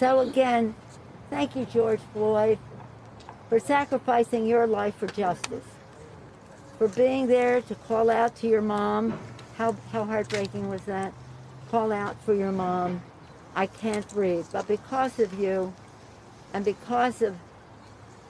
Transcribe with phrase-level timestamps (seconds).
[0.00, 0.74] So, again,
[1.28, 2.58] thank you, George Floyd,
[3.50, 5.66] for sacrificing your life for justice,
[6.78, 9.20] for being there to call out to your mom.
[9.58, 11.12] How, how heartbreaking was that?
[11.70, 13.02] Call out for your mom.
[13.54, 14.46] I can't breathe.
[14.50, 15.74] But because of you,
[16.54, 17.36] and because of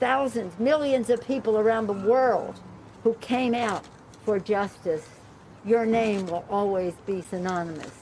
[0.01, 2.59] thousands, millions of people around the world
[3.05, 3.85] who came out
[4.25, 5.07] for justice,
[5.63, 8.01] your name will always be synonymous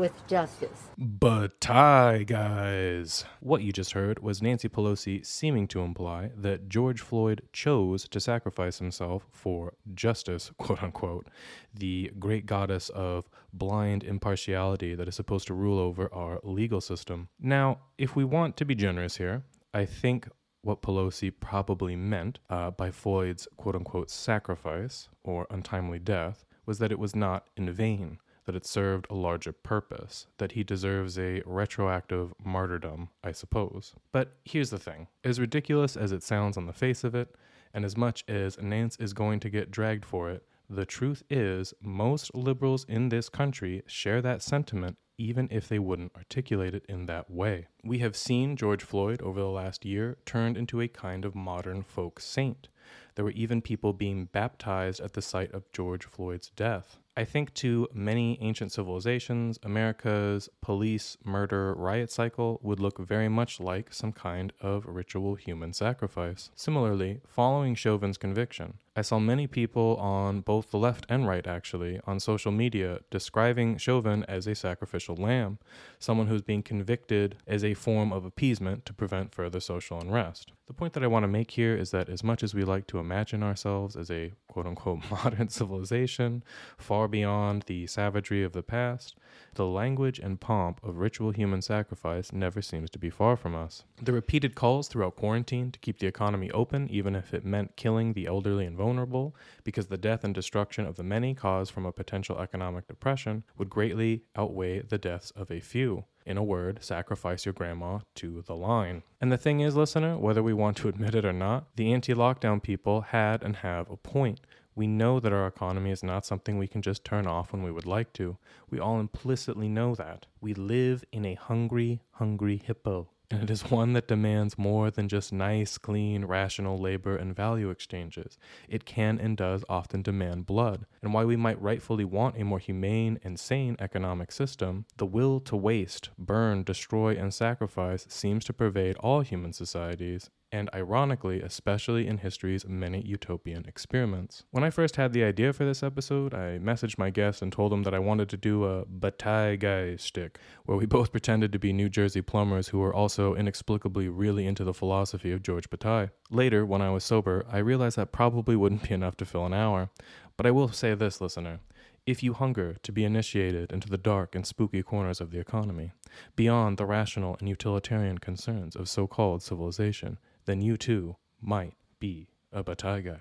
[0.00, 0.88] with justice.
[0.96, 3.26] But hi, guys.
[3.40, 8.18] What you just heard was Nancy Pelosi seeming to imply that George Floyd chose to
[8.18, 11.28] sacrifice himself for justice, quote unquote,
[11.74, 17.28] the great goddess of blind impartiality that is supposed to rule over our legal system.
[17.38, 19.44] Now, if we want to be generous here,
[19.74, 20.28] I think
[20.62, 26.90] what Pelosi probably meant uh, by Floyd's quote unquote sacrifice or untimely death was that
[26.90, 31.42] it was not in vain, that it served a larger purpose, that he deserves a
[31.44, 33.94] retroactive martyrdom, I suppose.
[34.12, 37.34] But here's the thing as ridiculous as it sounds on the face of it,
[37.72, 41.74] and as much as Nance is going to get dragged for it, the truth is,
[41.82, 47.04] most liberals in this country share that sentiment even if they wouldn't articulate it in
[47.04, 47.66] that way.
[47.84, 51.82] We have seen George Floyd over the last year turned into a kind of modern
[51.82, 52.68] folk saint.
[53.14, 56.98] There were even people being baptized at the site of George Floyd's death.
[57.20, 63.60] I think to many ancient civilizations, America's police murder riot cycle would look very much
[63.60, 66.48] like some kind of ritual human sacrifice.
[66.56, 72.00] Similarly, following Chauvin's conviction, I saw many people on both the left and right, actually,
[72.06, 75.58] on social media describing Chauvin as a sacrificial lamb,
[75.98, 80.52] someone who's being convicted as a form of appeasement to prevent further social unrest.
[80.70, 82.86] The point that I want to make here is that as much as we like
[82.86, 86.44] to imagine ourselves as a quote unquote modern civilization,
[86.78, 89.16] far beyond the savagery of the past,
[89.54, 93.82] the language and pomp of ritual human sacrifice never seems to be far from us.
[94.00, 98.12] The repeated calls throughout quarantine to keep the economy open, even if it meant killing
[98.12, 99.34] the elderly and vulnerable,
[99.64, 103.70] because the death and destruction of the many caused from a potential economic depression would
[103.70, 106.04] greatly outweigh the deaths of a few.
[106.26, 109.02] In a word, sacrifice your grandma to the line.
[109.20, 112.14] And the thing is, listener, whether we want to admit it or not, the anti
[112.14, 114.40] lockdown people had and have a point.
[114.74, 117.72] We know that our economy is not something we can just turn off when we
[117.72, 118.36] would like to.
[118.70, 120.26] We all implicitly know that.
[120.40, 125.08] We live in a hungry, hungry hippo and it is one that demands more than
[125.08, 128.36] just nice, clean, rational labor and value exchanges.
[128.68, 130.86] It can and does often demand blood.
[131.00, 135.38] And while we might rightfully want a more humane and sane economic system, the will
[135.40, 142.06] to waste, burn, destroy, and sacrifice seems to pervade all human societies and ironically, especially
[142.06, 144.44] in history's many utopian experiments.
[144.50, 147.72] When I first had the idea for this episode, I messaged my guest and told
[147.72, 151.58] him that I wanted to do a Bataille guy shtick, where we both pretended to
[151.58, 156.10] be New Jersey plumbers who were also inexplicably really into the philosophy of Georges Bataille.
[156.30, 159.54] Later, when I was sober, I realized that probably wouldn't be enough to fill an
[159.54, 159.90] hour.
[160.36, 161.60] But I will say this, listener.
[162.06, 165.92] If you hunger to be initiated into the dark and spooky corners of the economy,
[166.34, 170.18] beyond the rational and utilitarian concerns of so called civilization,
[170.50, 173.20] then you too might be a Bataille guy.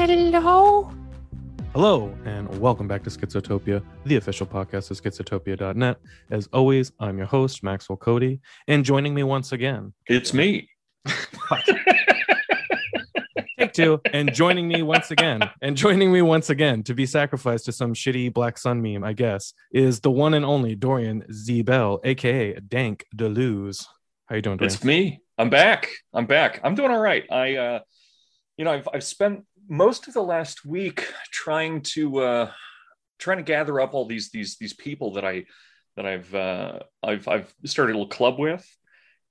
[0.00, 0.90] Hello.
[1.74, 5.98] Hello, and welcome back to Schizotopia, the official podcast of schizotopia.net.
[6.30, 10.70] As always, I'm your host, Maxwell Cody, and joining me once again, It's me.
[13.58, 17.66] take two, and joining me once again, and joining me once again to be sacrificed
[17.66, 21.60] to some shitty Black Sun meme, I guess, is the one and only Dorian Z.
[21.60, 23.84] Bell, aka Dank Deleuze.
[24.24, 24.72] How you doing, Dorian?
[24.72, 25.20] It's me.
[25.36, 25.90] I'm back.
[26.14, 26.58] I'm back.
[26.64, 27.30] I'm doing all right.
[27.30, 27.80] I, uh,
[28.56, 32.50] you know, I've, I've spent most of the last week trying to uh,
[33.18, 35.46] trying to gather up all these these these people that I
[35.96, 38.66] that I've uh, I've I've started a little club with,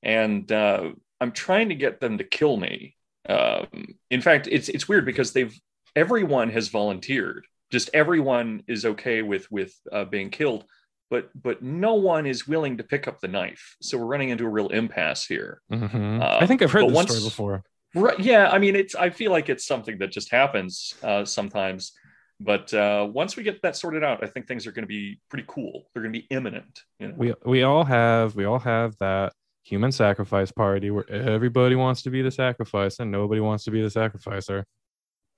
[0.01, 0.91] and uh,
[1.21, 2.95] I'm trying to get them to kill me.
[3.27, 5.55] Um, in fact, it's it's weird because they've
[5.95, 7.45] everyone has volunteered.
[7.71, 10.63] Just everyone is okay with with uh, being killed,
[11.11, 13.75] but but no one is willing to pick up the knife.
[13.81, 15.61] So we're running into a real impasse here.
[15.71, 16.21] Mhm.
[16.21, 17.63] Uh, I think I've heard this once- story before.
[17.95, 18.19] Right?
[18.19, 18.49] Yeah.
[18.49, 18.95] I mean, it's.
[18.95, 21.93] I feel like it's something that just happens uh, sometimes.
[22.41, 25.19] But uh, once we get that sorted out, I think things are going to be
[25.29, 25.87] pretty cool.
[25.93, 26.83] They're going to be imminent.
[26.99, 27.13] You know?
[27.17, 29.33] We we all have we all have that
[29.63, 33.81] human sacrifice party where everybody wants to be the sacrifice and nobody wants to be
[33.81, 34.65] the sacrificer.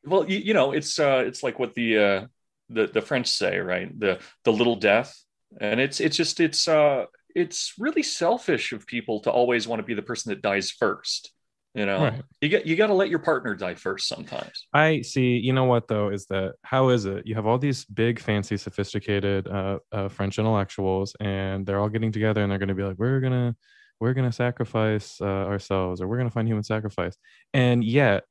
[0.06, 2.26] well, you, you know, it's uh, it's like what the uh,
[2.70, 3.98] the the French say, right?
[4.00, 5.20] The the little death,
[5.60, 7.06] and it's it's just it's uh,
[7.36, 11.32] it's really selfish of people to always want to be the person that dies first.
[11.74, 12.22] You know, Right.
[12.42, 14.68] you get you got to let your partner die first sometimes.
[14.74, 15.38] I see.
[15.38, 17.26] You know what though is that how is it?
[17.26, 22.12] You have all these big, fancy, sophisticated uh, uh, French intellectuals, and they're all getting
[22.12, 23.56] together, and they're going to be like, "We're gonna,
[24.02, 27.16] we're gonna sacrifice uh, ourselves, or we're gonna find human sacrifice."
[27.54, 28.26] And yet,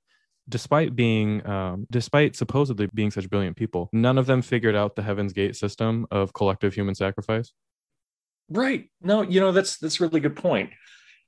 [0.47, 5.03] despite being, um, despite supposedly being such brilliant people, none of them figured out the
[5.03, 7.55] Heaven's Gate system of collective human sacrifice.
[8.51, 8.91] Right.
[9.01, 10.71] No, you know that's that's a really good point.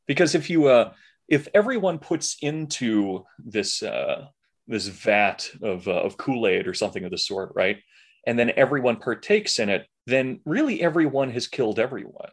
[0.07, 0.93] Because if you uh
[1.29, 4.27] if everyone puts into this uh
[4.69, 7.79] this vat of uh, of Kool-Aid or something of the sort, right?
[8.27, 12.31] And then everyone partakes in it, then really everyone has killed everyone.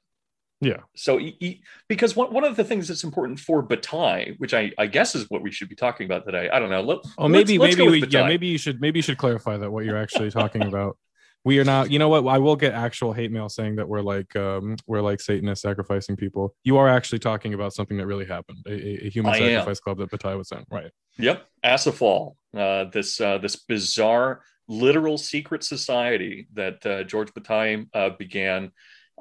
[0.61, 0.81] Yeah.
[0.95, 4.71] So y- y- because one, one of the things that's important for Bataille, which I,
[4.77, 6.49] I guess is what we should be talking about today.
[6.49, 6.81] I don't know.
[6.81, 9.17] Let, Oh, maybe let's, let's maybe go we, yeah, maybe you should maybe you should
[9.17, 10.97] clarify that what you're actually talking about.
[11.45, 11.89] We are not.
[11.89, 12.27] You know what?
[12.27, 16.15] I will get actual hate mail saying that we're like um we're like Satanists sacrificing
[16.15, 16.53] people.
[16.63, 18.59] You are actually talking about something that really happened.
[18.67, 19.43] A, a, human I am.
[19.43, 20.65] sacrifice club that Bataille was in.
[20.69, 20.91] Right.
[21.17, 28.11] Yep, Acéphale, uh, this uh, this bizarre literal secret society that uh, Georges Bataille uh,
[28.11, 28.71] began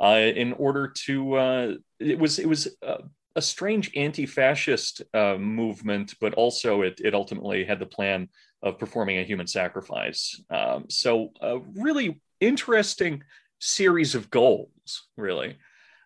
[0.01, 1.35] uh, in order to.
[1.35, 2.99] Uh, it was it was uh,
[3.35, 8.29] a strange anti-fascist uh, movement, but also it it ultimately had the plan
[8.63, 10.41] of performing a human sacrifice.
[10.51, 13.23] Um, so a really interesting
[13.61, 15.57] series of goals, really.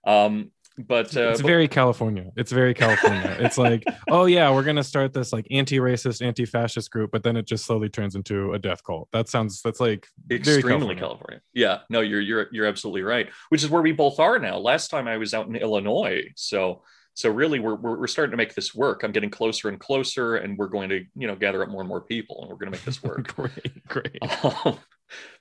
[0.06, 2.31] Um, but uh, it's but- very California.
[2.37, 3.37] It's very California.
[3.40, 7.46] it's like, oh yeah, we're gonna start this like anti-racist, anti-fascist group, but then it
[7.46, 9.08] just slowly turns into a death cult.
[9.12, 11.40] That sounds that's like extremely California.
[11.52, 13.28] Yeah, no, you're you're you're absolutely right.
[13.50, 14.58] Which is where we both are now.
[14.58, 16.82] Last time I was out in Illinois, so
[17.14, 19.03] so really we're we're, we're starting to make this work.
[19.03, 21.88] I'm getting closer and closer, and we're going to you know gather up more and
[21.88, 23.35] more people, and we're going to make this work.
[23.35, 24.19] great, great.
[24.43, 24.79] Um,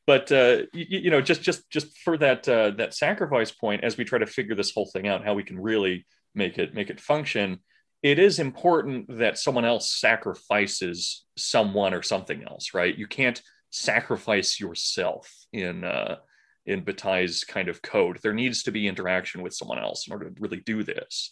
[0.05, 3.97] but uh, you, you know, just just just for that uh, that sacrifice point, as
[3.97, 6.89] we try to figure this whole thing out, how we can really make it make
[6.89, 7.59] it function,
[8.03, 12.97] it is important that someone else sacrifices someone or something else, right?
[12.97, 16.17] You can't sacrifice yourself in uh,
[16.65, 18.19] in Bataille's kind of code.
[18.21, 21.31] There needs to be interaction with someone else in order to really do this.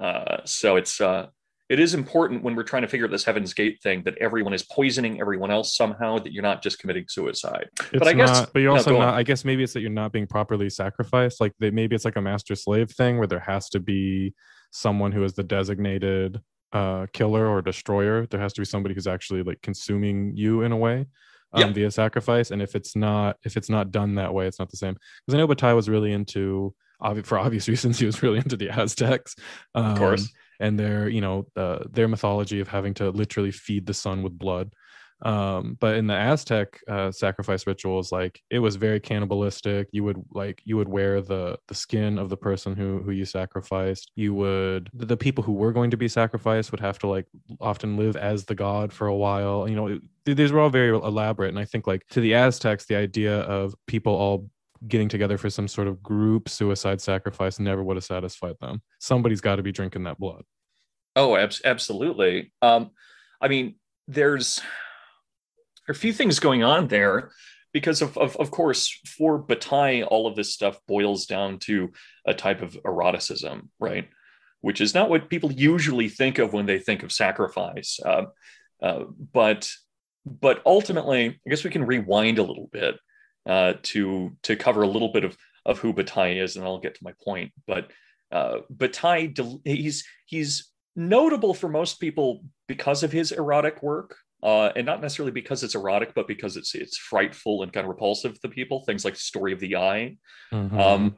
[0.00, 1.26] Uh, so it's uh,
[1.68, 4.52] it is important when we're trying to figure out this Heaven's Gate thing that everyone
[4.54, 6.18] is poisoning everyone else somehow.
[6.18, 7.68] That you're not just committing suicide.
[7.92, 9.06] It's I guess- not, but you're no, also go on.
[9.08, 9.14] not.
[9.14, 11.40] I guess maybe it's that you're not being properly sacrificed.
[11.40, 14.34] Like they, maybe it's like a master slave thing where there has to be
[14.72, 16.40] someone who is the designated
[16.72, 18.26] uh, killer or destroyer.
[18.26, 21.06] There has to be somebody who's actually like consuming you in a way
[21.52, 21.72] um, Yeah.
[21.72, 22.52] via sacrifice.
[22.52, 24.94] And if it's not, if it's not done that way, it's not the same.
[24.94, 28.56] Because I know Bataille was really into, obvi- for obvious reasons, he was really into
[28.56, 29.34] the Aztecs.
[29.74, 30.32] Um, Of course.
[30.60, 34.38] and their you know uh, their mythology of having to literally feed the sun with
[34.38, 34.72] blood
[35.22, 40.16] um but in the aztec uh sacrifice rituals like it was very cannibalistic you would
[40.32, 44.32] like you would wear the the skin of the person who who you sacrificed you
[44.32, 47.26] would the, the people who were going to be sacrificed would have to like
[47.60, 50.88] often live as the god for a while you know it, these were all very
[50.88, 54.48] elaborate and i think like to the aztecs the idea of people all
[54.88, 59.40] getting together for some sort of group suicide sacrifice never would have satisfied them somebody's
[59.40, 60.42] got to be drinking that blood
[61.16, 62.52] Oh, abs- absolutely.
[62.62, 62.90] Um,
[63.40, 64.60] I mean, there's
[65.88, 67.30] a few things going on there
[67.72, 71.92] because of, of, of course, for Bataille, all of this stuff boils down to
[72.26, 74.08] a type of eroticism, right?
[74.60, 77.98] Which is not what people usually think of when they think of sacrifice.
[78.04, 78.26] Uh,
[78.82, 79.70] uh, but
[80.26, 82.96] but ultimately, I guess we can rewind a little bit
[83.50, 86.94] uh, to to cover a little bit of of who Bataille is, and I'll get
[86.94, 87.52] to my point.
[87.66, 87.90] But
[88.30, 94.86] uh, Bataille, he's he's notable for most people because of his erotic work, uh, and
[94.86, 98.48] not necessarily because it's erotic, but because it's it's frightful and kind of repulsive to
[98.48, 98.84] people.
[98.84, 100.16] Things like Story of the Eye,
[100.52, 101.16] um,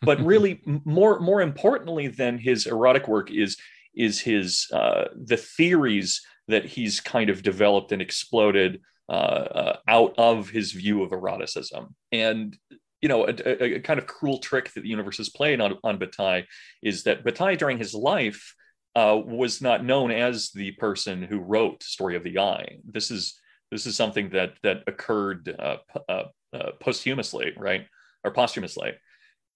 [0.00, 3.58] but really more more importantly than his erotic work is
[3.94, 10.14] is his uh, the theories that he's kind of developed and exploded uh, uh, out
[10.18, 12.56] of his view of eroticism and
[13.00, 15.76] you know, a, a, a, kind of cruel trick that the universe is playing on,
[15.84, 16.44] on Bataille
[16.82, 18.54] is that Bataille during his life
[18.96, 22.78] uh, was not known as the person who wrote Story of the Eye.
[22.82, 23.38] This is
[23.70, 27.86] this is something that that occurred uh, uh, uh, posthumously, right,
[28.24, 28.94] or posthumously,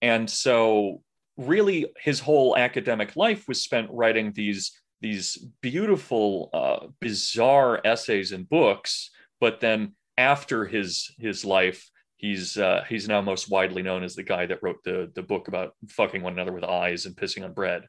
[0.03, 1.01] and so
[1.37, 8.49] really his whole academic life was spent writing these these beautiful, uh, bizarre essays and
[8.49, 9.11] books.
[9.39, 14.23] But then after his his life, he's uh, he's now most widely known as the
[14.23, 17.53] guy that wrote the the book about fucking one another with eyes and pissing on
[17.53, 17.83] bread,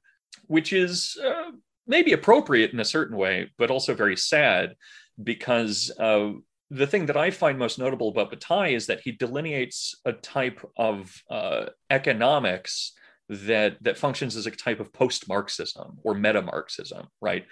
[0.47, 1.51] which is uh,
[1.87, 4.75] maybe appropriate in a certain way, but also very sad
[5.23, 6.31] because uh,
[6.71, 10.65] the thing that I find most notable about Bataille is that he delineates a type
[10.77, 12.93] of uh, economics
[13.29, 17.45] that that functions as a type of post-Marxism or meta-Marxism, right?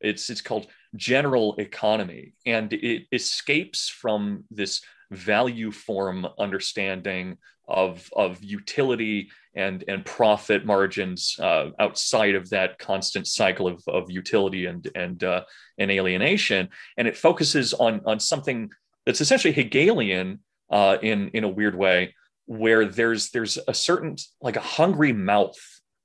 [0.00, 7.36] It's it's called general economy, and it escapes from this value form understanding
[7.68, 14.10] of of utility and and profit margins uh, outside of that constant cycle of, of
[14.10, 15.42] utility and and uh,
[15.78, 18.70] and alienation, and it focuses on on something
[19.06, 22.14] that's essentially Hegelian uh, in in a weird way,
[22.46, 25.58] where there's there's a certain like a hungry mouth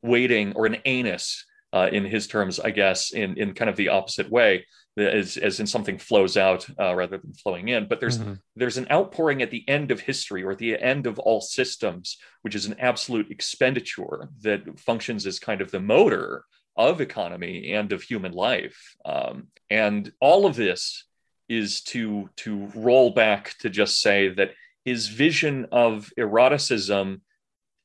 [0.03, 3.89] waiting or an anus uh, in his terms, I guess, in in kind of the
[3.89, 4.65] opposite way,
[4.97, 7.87] as, as in something flows out uh, rather than flowing in.
[7.87, 8.33] But there's mm-hmm.
[8.55, 12.17] there's an outpouring at the end of history or at the end of all systems,
[12.41, 16.45] which is an absolute expenditure that functions as kind of the motor
[16.75, 18.95] of economy and of human life.
[19.03, 21.05] Um, and all of this
[21.49, 24.51] is to to roll back to just say that
[24.85, 27.21] his vision of eroticism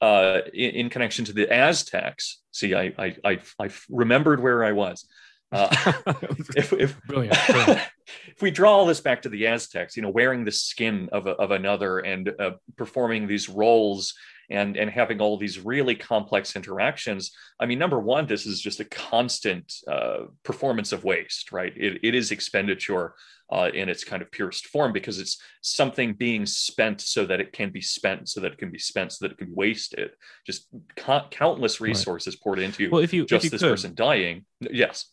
[0.00, 2.41] uh, in, in, connection to the Aztecs.
[2.52, 5.06] See, I, I, I, I remembered where I was.
[5.54, 5.68] Uh,
[6.56, 7.80] if, if, brilliant, brilliant.
[8.28, 11.26] if we draw all this back to the Aztecs, you know, wearing the skin of,
[11.26, 14.14] a, of another and uh, performing these roles
[14.52, 18.80] and and having all these really complex interactions i mean number one this is just
[18.80, 21.73] a constant uh, performance of waste right?
[21.76, 23.14] It, it is expenditure
[23.50, 27.52] uh, in its kind of purest form because it's something being spent so that it
[27.52, 30.11] can be spent so that it can be spent so that it can be wasted.
[30.47, 32.42] Just ca- countless resources right.
[32.42, 34.44] poured into well if you just if you this could, person dying.
[34.61, 35.06] Yes.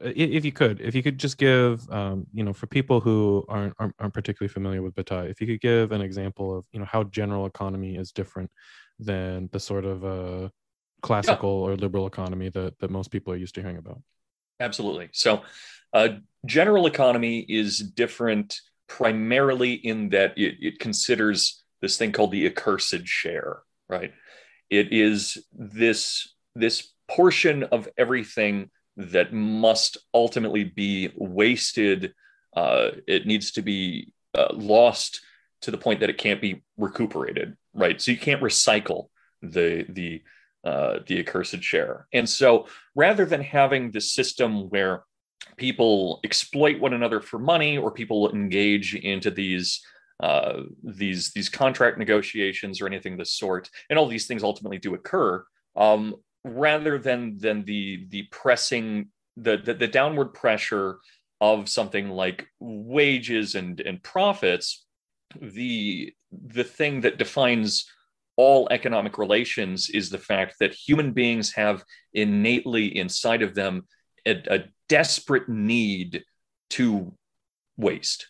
[0.00, 3.74] If you could if you could just give um, you know for people who aren't,
[3.78, 6.86] aren't, aren't particularly familiar with bataille if you could give an example of you know
[6.86, 8.50] how general economy is different
[8.98, 10.48] than the sort of uh,
[11.02, 11.72] classical yeah.
[11.72, 14.00] or liberal economy that that most people are used to hearing about
[14.60, 15.42] absolutely so
[15.92, 16.08] uh,
[16.44, 23.06] general economy is different primarily in that it, it considers this thing called the accursed
[23.06, 23.58] share,
[23.88, 24.12] right?
[24.70, 32.14] It is this this portion of everything that must ultimately be wasted.
[32.56, 35.20] Uh, it needs to be uh, lost
[35.62, 38.00] to the point that it can't be recuperated, right?
[38.00, 39.08] So you can't recycle
[39.42, 40.22] the the
[40.64, 42.06] uh, the accursed share.
[42.12, 45.04] And so rather than having this system where
[45.58, 49.84] people exploit one another for money or people engage into these
[50.20, 54.78] uh, these these contract negotiations or anything of the sort and all these things ultimately
[54.78, 55.44] do occur
[55.76, 56.14] um,
[56.44, 60.98] rather than than the the pressing the, the the downward pressure
[61.40, 64.83] of something like wages and and profits
[65.40, 67.86] the the thing that defines
[68.36, 73.86] all economic relations is the fact that human beings have innately inside of them
[74.26, 76.24] a, a desperate need
[76.70, 77.14] to
[77.76, 78.28] waste.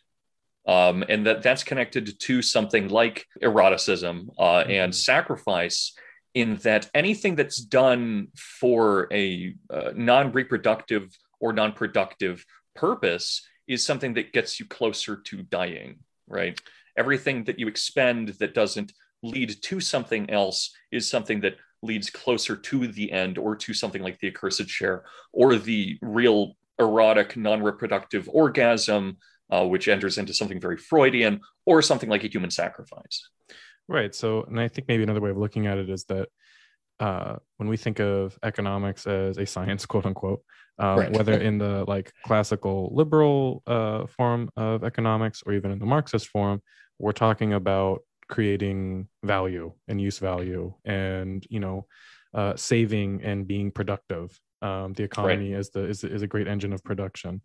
[0.67, 4.71] Um, and that that's connected to something like eroticism uh, mm-hmm.
[4.71, 5.95] and sacrifice
[6.33, 12.45] in that anything that's done for a uh, non-reproductive or non-productive
[12.75, 16.59] purpose is something that gets you closer to dying right
[16.97, 22.57] everything that you expend that doesn't lead to something else is something that leads closer
[22.57, 28.29] to the end or to something like the accursed share or the real erotic non-reproductive
[28.33, 29.17] orgasm
[29.51, 33.29] uh, which enters into something very freudian or something like a human sacrifice
[33.87, 36.29] right so and i think maybe another way of looking at it is that
[37.01, 40.43] uh, when we think of economics as a science quote unquote
[40.79, 41.13] um, right.
[41.13, 46.29] whether in the like classical liberal uh, form of economics or even in the marxist
[46.29, 46.61] form
[46.99, 51.87] we're talking about creating value and use value and you know
[52.33, 54.39] uh, saving and being productive.
[54.63, 55.61] Um, the economy right.
[55.61, 57.43] is the is, is a great engine of production.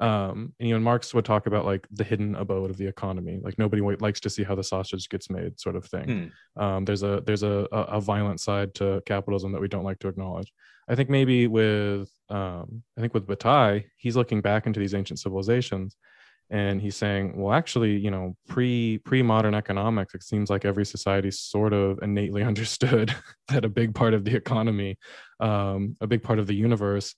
[0.00, 3.40] Um, and you know marx would talk about like the hidden abode of the economy.
[3.42, 6.32] Like nobody likes to see how the sausage gets made sort of thing.
[6.56, 6.62] Hmm.
[6.62, 10.08] um, there's a there's a, a violent side to capitalism that we don't like to
[10.08, 10.52] acknowledge.
[10.88, 15.18] I think maybe with um, i think with bataille he's looking back into these ancient
[15.18, 15.96] civilizations
[16.50, 20.84] and he's saying well actually you know pre pre modern economics it seems like every
[20.84, 23.14] society sort of innately understood
[23.48, 24.96] that a big part of the economy
[25.40, 27.14] um, a big part of the universe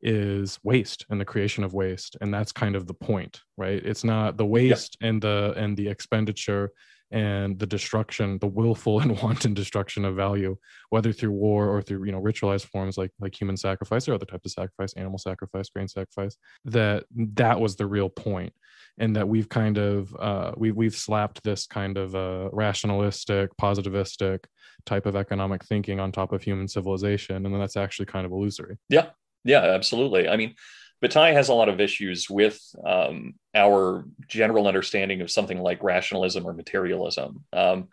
[0.00, 4.02] is waste and the creation of waste and that's kind of the point right it's
[4.02, 5.08] not the waste yeah.
[5.08, 6.72] and the and the expenditure
[7.12, 10.56] and the destruction the willful and wanton destruction of value
[10.90, 14.26] whether through war or through you know ritualized forms like like human sacrifice or other
[14.26, 17.04] types of sacrifice animal sacrifice grain sacrifice that
[17.34, 18.52] that was the real point.
[18.98, 24.44] And that we've kind of uh, we, we've slapped this kind of uh, rationalistic positivistic
[24.84, 27.46] type of economic thinking on top of human civilization.
[27.46, 28.76] And that's actually kind of illusory.
[28.88, 29.06] Yeah.
[29.44, 30.28] Yeah absolutely.
[30.28, 30.54] I mean
[31.02, 36.46] Bataille has a lot of issues with um, our general understanding of something like rationalism
[36.46, 37.88] or materialism, um,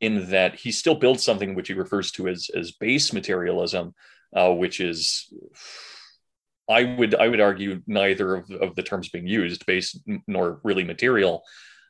[0.00, 3.92] in that he still builds something which he refers to as, as base materialism,
[4.36, 5.32] uh, which is,
[6.68, 10.84] I would I would argue, neither of, of the terms being used, base nor really
[10.84, 11.42] material.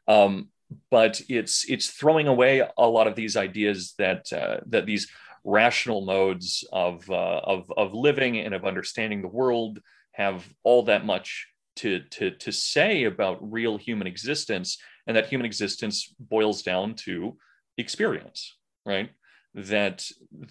[0.09, 0.49] Um,
[0.91, 5.09] but it's it's throwing away a lot of these ideas that uh, that these
[5.45, 9.79] rational modes of, uh, of of living and of understanding the world
[10.15, 15.45] have all that much to to to say about real human existence and that human
[15.45, 17.37] existence boils down to
[17.77, 19.11] experience right?
[19.55, 20.07] That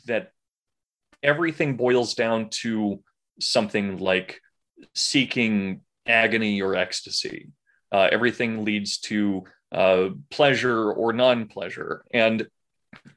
[0.06, 0.32] that
[1.22, 3.04] everything boils down to
[3.40, 4.42] something like
[4.94, 7.50] seeking agony or ecstasy.
[7.92, 12.04] Uh, everything leads to uh, pleasure or non-pleasure.
[12.14, 12.48] And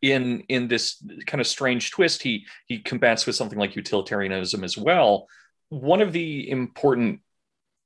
[0.01, 4.77] in in this kind of strange twist he he combats with something like utilitarianism as
[4.77, 5.29] well
[5.69, 7.21] one of the important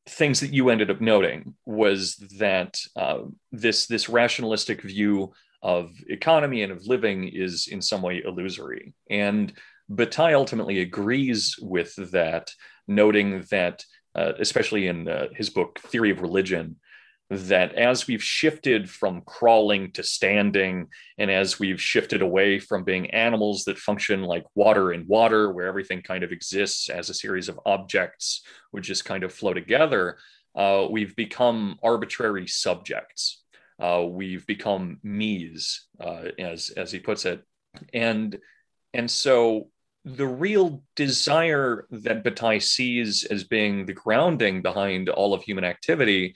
[0.08, 3.20] things that you ended up noting was that uh,
[3.52, 5.32] this this rationalistic view
[5.62, 8.94] of economy and of living is in some way illusory.
[9.10, 9.52] And
[9.88, 12.50] Bataille ultimately agrees with that,
[12.88, 13.84] noting that,
[14.14, 16.76] uh, especially in uh, his book Theory of Religion,
[17.30, 23.10] that as we've shifted from crawling to standing, and as we've shifted away from being
[23.10, 27.48] animals that function like water in water, where everything kind of exists as a series
[27.48, 30.18] of objects which just kind of flow together,
[30.56, 33.44] uh, we've become arbitrary subjects.
[33.78, 37.42] Uh, we've become me's, uh, as as he puts it,
[37.94, 38.38] and
[38.92, 39.68] and so
[40.04, 46.34] the real desire that Bataille sees as being the grounding behind all of human activity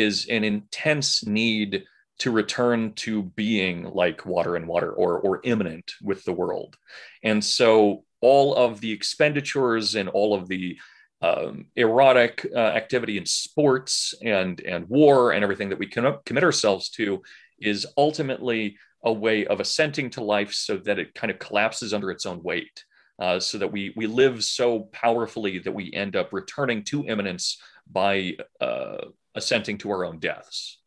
[0.00, 1.84] is an intense need
[2.18, 6.76] to return to being like water and water or, or immanent with the world.
[7.22, 10.78] And so all of the expenditures and all of the
[11.20, 16.88] um, erotic uh, activity in sports and, and war and everything that we commit ourselves
[16.90, 17.22] to
[17.58, 22.10] is ultimately a way of assenting to life so that it kind of collapses under
[22.10, 22.84] its own weight.
[23.16, 27.62] Uh, so that we we live so powerfully that we end up returning to immanence
[27.88, 28.96] by uh,
[29.34, 30.78] assenting to our own deaths.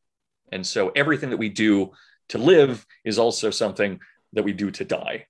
[0.52, 1.92] And so everything that we do
[2.30, 4.00] to live is also something
[4.34, 5.26] that we do to die.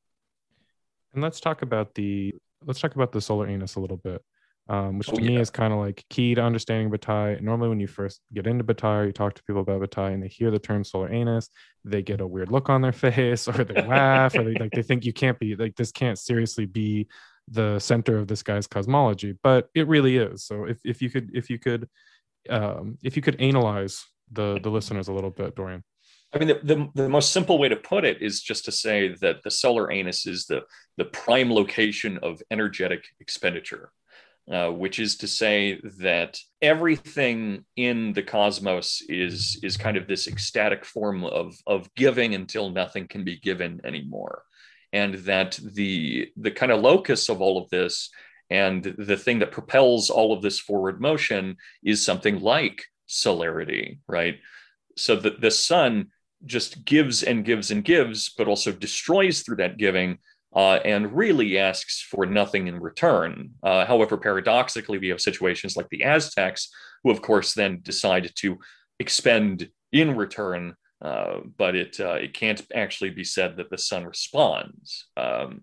[1.14, 2.34] And let's talk about the
[2.66, 4.22] let's talk about the solar anus a little bit,
[4.70, 5.30] um, which oh, to yeah.
[5.30, 7.40] me is kind of like key to understanding Bataille.
[7.42, 10.28] Normally, when you first get into Bataille, you talk to people about Bataille, and they
[10.28, 11.50] hear the term solar anus,
[11.86, 14.84] they get a weird look on their face, or they laugh, or they like they
[14.84, 17.08] think you can't be like this can't seriously be
[17.50, 20.44] the center of this guy's cosmology, but it really is.
[20.44, 21.88] So if if you could if you could
[22.50, 25.84] um, if you could analyze the the listeners a little bit, Dorian.
[26.34, 29.16] I mean, the, the, the, most simple way to put it is just to say
[29.22, 30.64] that the solar anus is the,
[30.98, 33.92] the prime location of energetic expenditure,
[34.52, 40.28] uh, which is to say that everything in the cosmos is, is kind of this
[40.28, 44.44] ecstatic form of, of giving until nothing can be given anymore.
[44.92, 48.10] And that the, the kind of locus of all of this
[48.50, 54.40] and the thing that propels all of this forward motion is something like solarity, right?
[54.96, 56.08] So that the sun
[56.46, 60.20] just gives and gives and gives, but also destroys through that giving
[60.56, 63.52] uh, and really asks for nothing in return.
[63.64, 66.70] Uh, however, paradoxically, we have situations like the Aztecs,
[67.04, 68.58] who, of course, then decide to
[69.00, 74.06] expend in return, uh, but it uh, it can't actually be said that the sun
[74.06, 75.08] responds.
[75.16, 75.62] Um,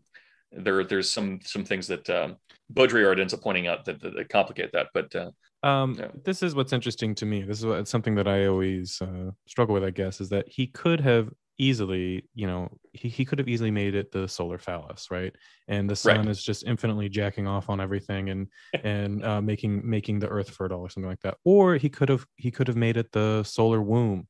[0.53, 2.37] there, there's some some things that um,
[2.75, 4.89] Baudrillard ends up pointing out that, that, that complicate that.
[4.93, 5.31] But uh,
[5.67, 6.09] um, yeah.
[6.25, 7.43] this is what's interesting to me.
[7.43, 10.67] This is what, something that I always uh, struggle with, I guess, is that he
[10.67, 15.11] could have easily, you know, he, he could have easily made it the solar phallus,
[15.11, 15.35] right?
[15.69, 16.29] And the sun right.
[16.29, 18.49] is just infinitely jacking off on everything and
[18.85, 21.37] and uh, making making the earth fertile or something like that.
[21.45, 24.27] Or he could have he could have made it the solar womb,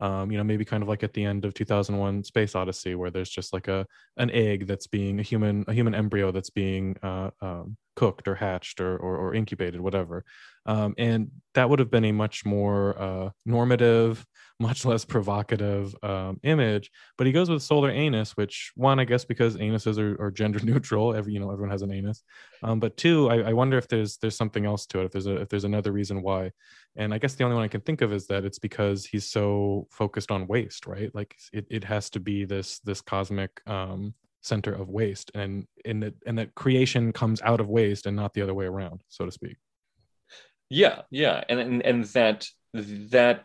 [0.00, 3.10] um, you know maybe kind of like at the end of 2001 space odyssey where
[3.10, 6.96] there's just like a an egg that's being a human a human embryo that's being
[7.02, 10.24] uh, um, cooked or hatched or or, or incubated, whatever.
[10.66, 14.24] Um, and that would have been a much more uh, normative,
[14.60, 16.90] much less provocative um, image.
[17.16, 20.60] But he goes with solar anus, which one, I guess, because anuses are, are gender
[20.62, 21.12] neutral.
[21.12, 22.22] Every you know, everyone has an anus.
[22.62, 25.06] Um, but two, I, I, wonder if there's there's something else to it.
[25.06, 26.52] If there's a if there's another reason why.
[26.94, 29.28] And I guess the only one I can think of is that it's because he's
[29.28, 31.12] so focused on waste, right?
[31.14, 36.00] Like it, it has to be this this cosmic um, center of waste, and in
[36.00, 39.24] that and that creation comes out of waste and not the other way around, so
[39.24, 39.56] to speak.
[40.70, 43.44] Yeah, yeah, and and, and that that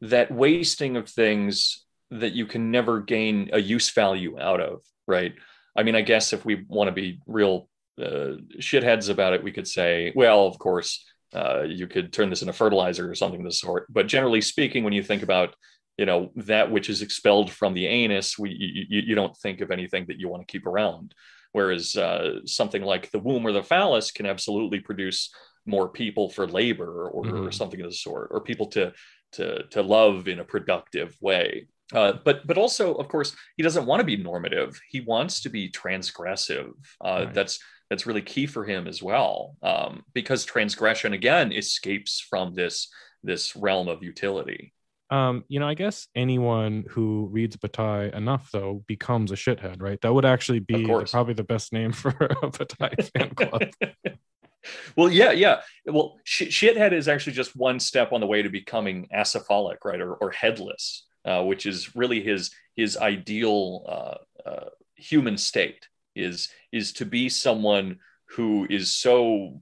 [0.00, 5.34] that wasting of things that you can never gain a use value out of, right?
[5.76, 7.68] I mean, I guess if we want to be real
[8.00, 12.42] uh, shitheads about it, we could say, well, of course, uh, you could turn this
[12.42, 13.86] into fertilizer or something of the sort.
[13.88, 15.54] But generally speaking, when you think about
[16.00, 18.50] you know that which is expelled from the anus, we
[18.88, 21.14] you, you don't think of anything that you want to keep around.
[21.52, 25.30] Whereas uh, something like the womb or the phallus can absolutely produce
[25.66, 27.46] more people for labor or, mm-hmm.
[27.46, 28.94] or something of the sort, or people to
[29.32, 31.68] to to love in a productive way.
[31.92, 34.80] Uh, but but also, of course, he doesn't want to be normative.
[34.88, 36.72] He wants to be transgressive.
[37.04, 37.34] Uh, right.
[37.34, 37.58] That's
[37.90, 42.88] that's really key for him as well, um, because transgression again escapes from this
[43.22, 44.72] this realm of utility.
[45.10, 50.00] Um, you know, I guess anyone who reads Bataille enough, though, becomes a shithead, right?
[50.02, 53.62] That would actually be the, probably the best name for a Bataille fan club.
[54.96, 55.62] well, yeah, yeah.
[55.84, 60.00] Well, sh- shithead is actually just one step on the way to becoming acephalic, right,
[60.00, 66.48] or, or headless, uh, which is really his his ideal uh, uh, human state is
[66.72, 67.98] is to be someone
[68.30, 69.60] who is so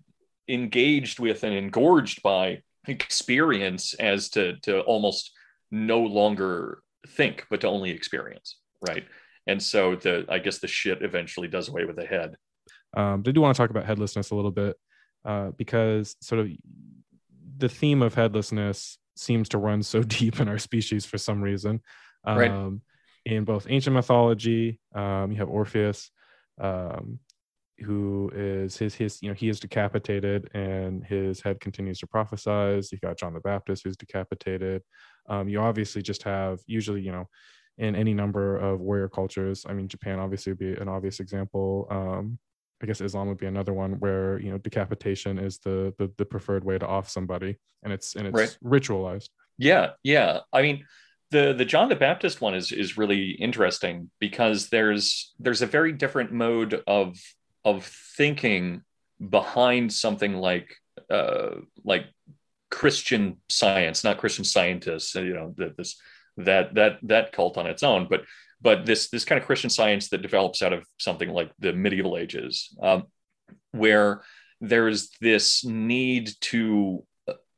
[0.48, 5.32] engaged with and engorged by experience as to to almost
[5.70, 9.04] no longer think but to only experience right
[9.46, 12.36] and so the i guess the shit eventually does away with the head
[12.96, 14.76] um, I do want to talk about headlessness a little bit
[15.24, 16.48] uh, because sort of
[17.58, 21.80] the theme of headlessness seems to run so deep in our species for some reason.
[22.24, 22.72] Um, right.
[23.26, 26.10] In both ancient mythology, um, you have Orpheus,
[26.58, 27.18] um,
[27.78, 32.90] who is his his you know he is decapitated and his head continues to prophesize.
[32.90, 34.82] You got John the Baptist who's decapitated.
[35.28, 37.28] Um, you obviously just have usually you know
[37.78, 39.64] in any number of warrior cultures.
[39.68, 41.86] I mean, Japan obviously would be an obvious example.
[41.90, 42.38] Um,
[42.82, 46.24] I guess Islam would be another one where you know decapitation is the the, the
[46.24, 48.58] preferred way to off somebody, and it's and it's right.
[48.64, 49.30] ritualized.
[49.56, 50.40] Yeah, yeah.
[50.52, 50.84] I mean,
[51.30, 55.92] the the John the Baptist one is is really interesting because there's there's a very
[55.92, 57.16] different mode of
[57.64, 57.84] of
[58.16, 58.82] thinking
[59.28, 60.74] behind something like
[61.10, 62.06] uh, like
[62.70, 65.14] Christian science, not Christian scientists.
[65.14, 66.00] You know, this
[66.36, 68.22] that that that cult on its own, but
[68.60, 72.16] but this this kind of Christian science that develops out of something like the medieval
[72.16, 73.04] ages, um,
[73.72, 74.22] where
[74.60, 77.04] there's this need to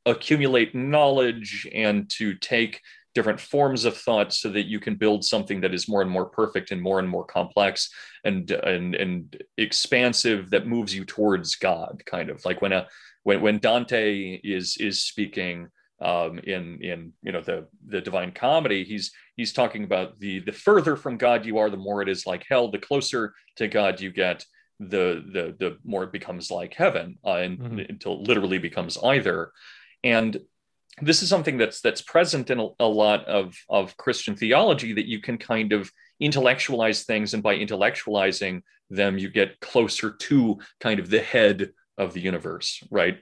[0.05, 2.81] accumulate knowledge and to take
[3.13, 6.25] different forms of thought so that you can build something that is more and more
[6.25, 7.89] perfect and more and more complex
[8.23, 12.87] and and and expansive that moves you towards God kind of like when a
[13.23, 15.69] when when Dante is is speaking
[16.01, 20.51] um, in in you know the the Divine Comedy, he's he's talking about the the
[20.51, 22.71] further from God you are, the more it is like hell.
[22.71, 24.45] The closer to God you get,
[24.79, 27.79] the the the more it becomes like heaven, uh, and, mm-hmm.
[27.89, 29.51] until it literally becomes either.
[30.03, 30.39] And
[31.01, 35.07] this is something that's that's present in a, a lot of of Christian theology that
[35.07, 40.99] you can kind of intellectualize things, and by intellectualizing them, you get closer to kind
[40.99, 43.17] of the head of the universe, right?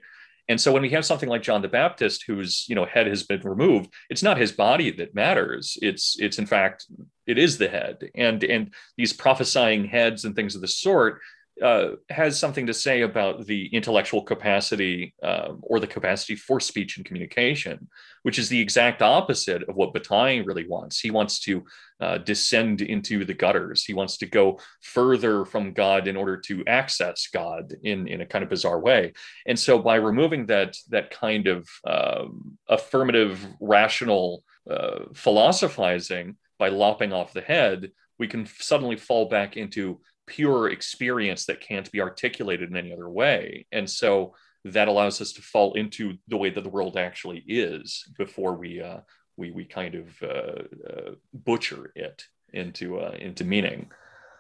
[0.49, 3.23] And so when we have something like John the Baptist, whose you know head has
[3.23, 5.77] been removed, it's not his body that matters.
[5.82, 6.88] It's it's in fact
[7.27, 11.19] it is the head, and and these prophesying heads and things of the sort
[11.61, 16.97] uh, has something to say about the intellectual capacity uh, or the capacity for speech
[16.97, 17.87] and communication,
[18.23, 20.99] which is the exact opposite of what Bataille really wants.
[20.99, 21.63] He wants to
[21.99, 23.83] uh, descend into the gutters.
[23.83, 28.25] He wants to go further from God in order to access God in, in a
[28.25, 29.13] kind of bizarre way.
[29.45, 37.13] And so, by removing that that kind of um, affirmative, rational uh, philosophizing by lopping
[37.13, 42.69] off the head, we can suddenly fall back into pure experience that can't be articulated
[42.69, 43.65] in any other way.
[43.71, 48.05] And so that allows us to fall into the way that the world actually is
[48.17, 48.99] before we uh,
[49.37, 53.89] we we kind of uh, uh, butcher it into uh, into meaning.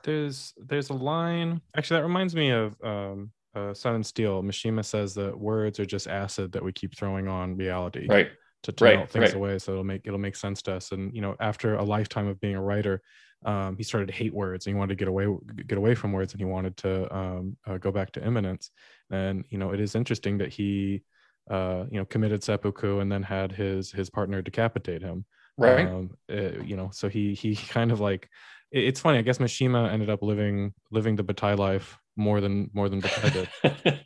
[0.03, 4.43] There's there's a line actually that reminds me of um, uh, Sun and Steel.
[4.43, 8.05] Mishima says that words are just acid that we keep throwing on reality.
[8.07, 8.29] Right.
[8.63, 9.35] To, to right, melt things right.
[9.35, 10.91] away, so it'll make it'll make sense to us.
[10.91, 13.01] And you know, after a lifetime of being a writer,
[13.45, 15.27] um, he started to hate words and he wanted to get away
[15.67, 18.71] get away from words and he wanted to um, uh, go back to immanence
[19.11, 21.01] and you know it is interesting that he
[21.49, 25.25] uh, you know committed seppuku and then had his his partner decapitate him.
[25.57, 25.87] Right.
[25.87, 28.29] Um, uh, you know so he he kind of like
[28.71, 32.69] it, it's funny i guess mishima ended up living living the bataille life more than
[32.73, 33.99] more than bataille did.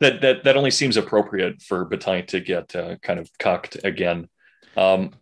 [0.00, 4.28] That that that only seems appropriate for bataille to get uh, kind of cocked again.
[4.76, 5.12] Um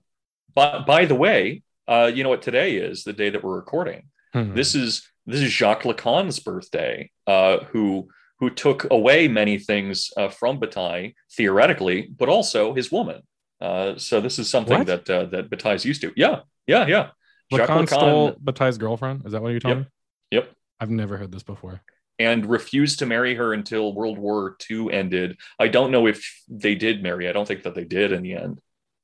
[0.55, 4.05] but by the way uh, you know what today is the day that we're recording.
[4.33, 4.55] Hmm.
[4.55, 8.09] This is this is Jacques Lacan's birthday, uh, who
[8.41, 13.23] who took away many things uh, from Bataille theoretically, but also his woman.
[13.61, 14.87] Uh, so this is something What?
[14.89, 16.13] that uh, that Bataille's used to.
[16.17, 17.11] Yeah, yeah, yeah.
[17.53, 19.27] Jacques Lacan Lacan stole Bataille's girlfriend.
[19.27, 19.87] Is that what you're telling Yep.
[19.87, 19.91] me?
[20.39, 20.51] Yep.
[20.81, 21.83] I've never heard this before.
[22.19, 25.37] and refused to marry her until World War II ended.
[25.59, 26.19] I don't know if
[26.49, 27.29] they did marry.
[27.29, 28.59] I don't think that they did in the end.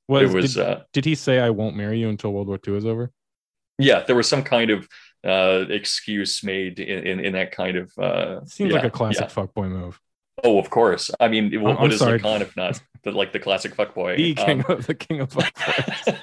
[0.08, 2.58] Was, it was did, uh, did he say I won't marry you until World War
[2.66, 3.10] II is over?
[3.78, 4.88] yeah, there was some kind of
[5.24, 9.28] uh, excuse made in, in, in that kind of uh, Seems yeah, like a classic
[9.28, 9.34] yeah.
[9.34, 10.00] fuckboy move.
[10.42, 11.10] Oh, of course.
[11.20, 12.18] I mean, what, what is sorry.
[12.20, 14.16] Lacan if not the, like the classic fuckboy?
[14.16, 16.16] The king Um, of the king of fuckboys.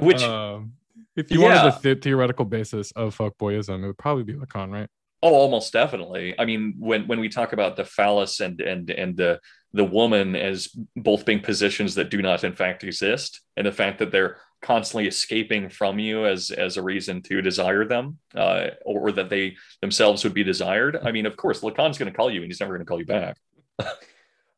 [0.00, 0.72] which um,
[1.16, 1.64] if you Yeah.
[1.64, 4.88] wanted the, the theoretical basis of fuckboyism, it would probably be Lacan, right?
[5.22, 6.34] oh, almost definitely.
[6.38, 9.40] I mean, when when we talk about the phallus and and and the
[9.74, 13.98] the woman as both being positions that do not in fact exist, and the fact
[13.98, 19.12] that they're constantly escaping from you as as a reason to desire them, uh, or,
[19.12, 20.96] that they themselves would be desired.
[21.04, 22.98] I mean, of course, Lacan's going to call you, and he's never going to call
[23.00, 23.36] you back.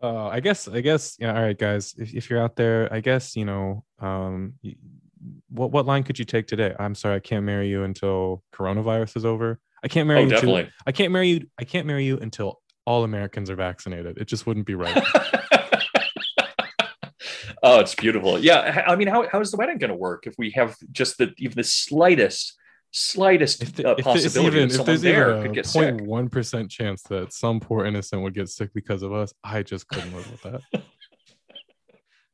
[0.02, 1.34] Uh, I guess, I guess, yeah.
[1.34, 4.52] All right, guys, if, if you're out there, I guess, you know, um,
[5.48, 6.74] what, what line could you take today?
[6.78, 9.58] I'm sorry, I can't marry you until coronavirus is over.
[9.82, 10.30] I can't marry Oh, you.
[10.30, 10.68] definitely.
[10.86, 11.46] I can't marry you.
[11.58, 14.16] I can't marry you until all Americans are vaccinated.
[14.18, 14.96] It just wouldn't be right.
[17.62, 18.38] oh, it's beautiful.
[18.38, 21.18] Yeah, I mean, how how is the wedding going to work if we have just
[21.18, 22.56] the even the slightest
[22.92, 25.54] slightest if, the, uh, if there's possibility even that if there's there even could a
[25.54, 25.94] get sick?
[25.96, 29.88] 0.1 percent chance that some poor innocent would get sick because of us, I just
[29.88, 30.60] couldn't live with that.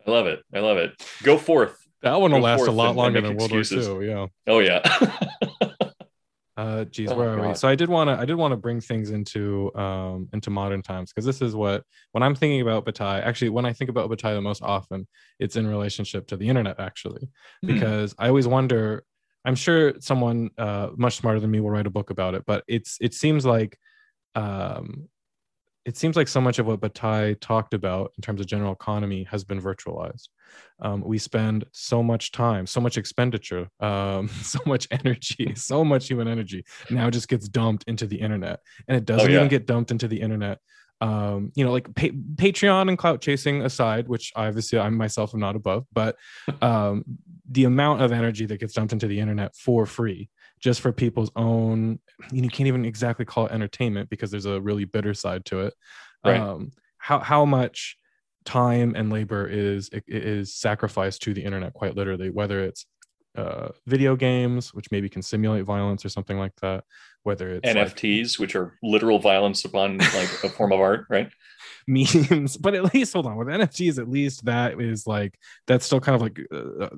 [0.07, 0.41] I love it.
[0.53, 1.01] I love it.
[1.23, 1.79] Go forth.
[2.03, 3.89] That one will Go last a lot and- and longer make than World excuses.
[3.89, 4.09] War II.
[4.09, 4.27] Yeah.
[4.49, 4.81] Oh yeah.
[6.57, 7.55] Uh, geez, Oh, where are we?
[7.55, 10.83] So I did want to, I did want to bring things into, um, into modern
[10.83, 13.23] times because this is what when I'm thinking about Bataille.
[13.25, 16.79] Actually, when I think about Bataille the most often, it's in relationship to the internet.
[16.79, 17.29] Actually,
[17.63, 17.67] Hmm.
[17.75, 19.05] because I always wonder.
[19.45, 22.63] I'm sure someone uh, much smarter than me will write a book about it, but
[22.69, 23.77] it's it seems like
[24.35, 25.09] um,
[25.85, 29.25] it seems like so much of what Bataille talked about in terms of general economy
[29.25, 30.29] has been virtualized.
[30.81, 36.09] Um, we spend so much time, so much expenditure, um, so much energy, so much
[36.09, 39.39] human energy now just gets dumped into the internet, and it doesn't yeah.
[39.39, 40.59] even get dumped into the internet.
[41.01, 45.41] Um, you know, like pa- Patreon and clout chasing aside, which obviously I myself am
[45.41, 46.17] not above, but
[46.63, 47.05] um,
[47.51, 50.29] the amount of energy that gets dumped into the internet for free
[50.63, 51.99] just for people's own
[52.31, 55.75] you can't even exactly call it entertainment because there's a really bitter side to it
[56.25, 56.41] Right.
[56.41, 57.97] um how how much
[58.45, 62.87] time and labor is is sacrificed to the internet quite literally whether it's
[63.37, 66.85] uh video games which maybe can simulate violence or something like that
[67.25, 71.31] whether it's like NFTs, which are literal violence upon like a form of art, right?
[71.87, 76.01] memes but at least hold on with nfts at least that is like that's still
[76.01, 76.89] kind of like uh,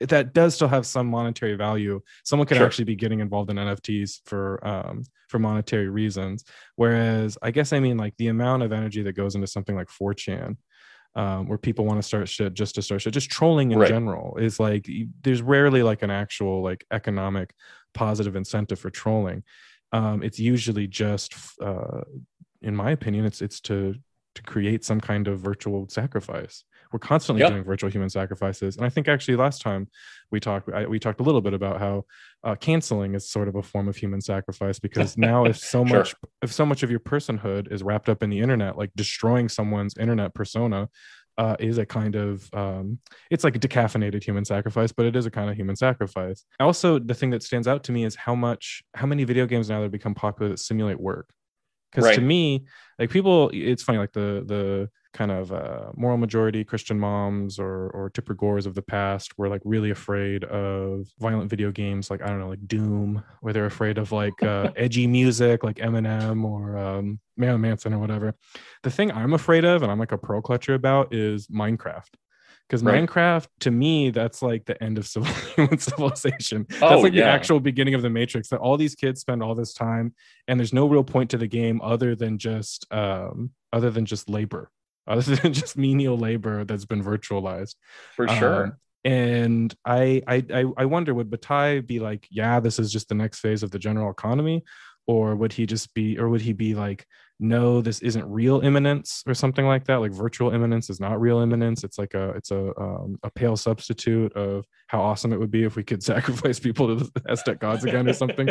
[0.00, 2.66] that does still have some monetary value someone could Sure.
[2.66, 6.44] actually be getting involved in nfts for um for monetary reasons
[6.76, 9.88] whereas i guess i mean like the amount of energy that goes into something like
[9.88, 10.56] 4chan
[11.16, 13.88] um, where people want to start shit just to start shit just trolling in Right.
[13.88, 14.88] general is like
[15.22, 17.52] there's rarely like an actual like economic
[17.94, 19.42] positive incentive for trolling
[19.92, 22.02] um, it's usually just uh,
[22.62, 23.94] in my opinion it's it's to
[24.36, 27.50] to create some kind of virtual sacrifice we're constantly Yeah.
[27.50, 29.88] doing virtual human sacrifices and i think actually last time
[30.30, 32.04] we talked I, we talked a little bit about how
[32.44, 35.98] uh, canceling is sort of a form of human sacrifice because now if so Sure.
[35.98, 39.48] much if so much of your personhood is wrapped up in the internet like destroying
[39.48, 40.88] someone's internet persona
[41.38, 42.98] uh, is a kind of um,
[43.30, 46.98] it's like a decaffeinated human sacrifice but it is a kind of human sacrifice also
[46.98, 49.76] the thing that stands out to me is how much how many video games now
[49.78, 51.30] that have become popular that simulate work
[51.90, 52.64] because to me
[52.98, 57.90] like people it's funny like the the kind of uh, moral majority christian moms or
[57.90, 62.22] or tipper gores of the past were like really afraid of violent video games like
[62.22, 66.44] i don't know like doom where they're afraid of like uh, edgy music like eminem
[66.44, 68.34] or um, marilyn manson or whatever.
[68.82, 72.10] The thing i'm afraid of and i'm like a pro clutcher about is minecraft
[72.70, 73.02] because Right.
[73.04, 77.94] minecraft to me that's like the end of civilization that's Oh, like the actual beginning
[77.94, 80.14] of the matrix that all these kids spend all this time
[80.46, 84.30] and there's no real point to the game other than just um other than just
[84.30, 84.70] labor
[85.08, 87.74] other than just menial labor that's been virtualized
[88.16, 88.64] For sure.
[88.66, 88.72] Um,
[89.04, 93.14] And I, I I I wonder would Bataille be like, yeah, this is just the
[93.14, 94.62] next phase of the general economy,
[95.06, 97.06] or would he just be, or would he be like,
[97.40, 99.96] no, this isn't real immanence or something like that?
[99.96, 103.56] Like virtual immanence is not real immanence It's like a it's a um, a pale
[103.56, 107.58] substitute of how awesome it would be if we could sacrifice people to the Aztec
[107.58, 108.50] gods again or something.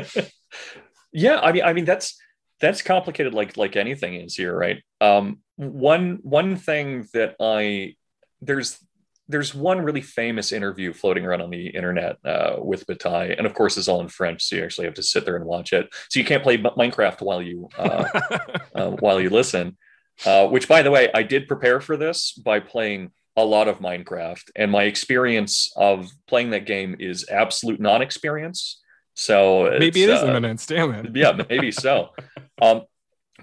[1.13, 2.19] yeah, I mean, I mean that's
[2.60, 4.82] that's complicated like like anything is here, right?
[4.99, 7.95] Um, one one thing that I
[8.41, 8.80] there's
[9.29, 13.53] there's one really famous interview floating around on the internet uh, with Bataille, and of
[13.53, 15.87] course, it's all in French, so you actually have to sit there and watch it.
[16.09, 18.05] So you can't play Minecraft while you uh,
[18.75, 19.77] uh, while you listen.
[20.25, 23.79] Uh, which, by the way, I did prepare for this by playing a lot of
[23.79, 28.81] Minecraft, and my experience of playing that game is absolute non-experience.
[29.13, 30.65] So maybe it is immanence.
[30.65, 31.15] Damn it.
[31.15, 32.09] yeah, maybe so.
[32.61, 32.81] Um,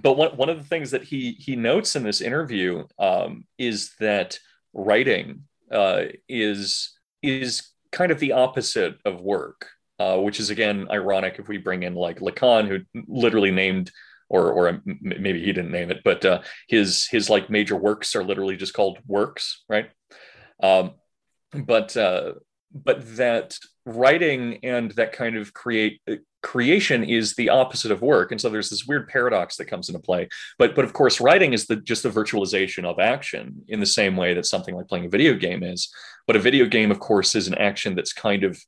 [0.03, 3.95] but one one of the things that he he notes in this interview um, is
[4.01, 4.39] that
[4.75, 11.37] writing uh, is is kind of the opposite of work, uh, which is again ironic
[11.39, 13.91] if we bring in like Lacan, who literally named
[14.29, 18.25] or or maybe he didn't name it, but uh, his his like major works are
[18.25, 19.91] literally just called works, right?
[20.63, 20.93] Um,
[21.53, 22.35] but uh,
[22.73, 26.01] but that writing and that kind of create
[26.43, 28.31] creation is the opposite of work.
[28.31, 30.29] And so there's this weird paradox that comes into play.
[30.59, 34.17] But but of course writing is the just the virtualization of action in the same
[34.17, 35.89] way that something like playing a video game is.
[36.27, 38.61] But a video game of course is an action that's kind of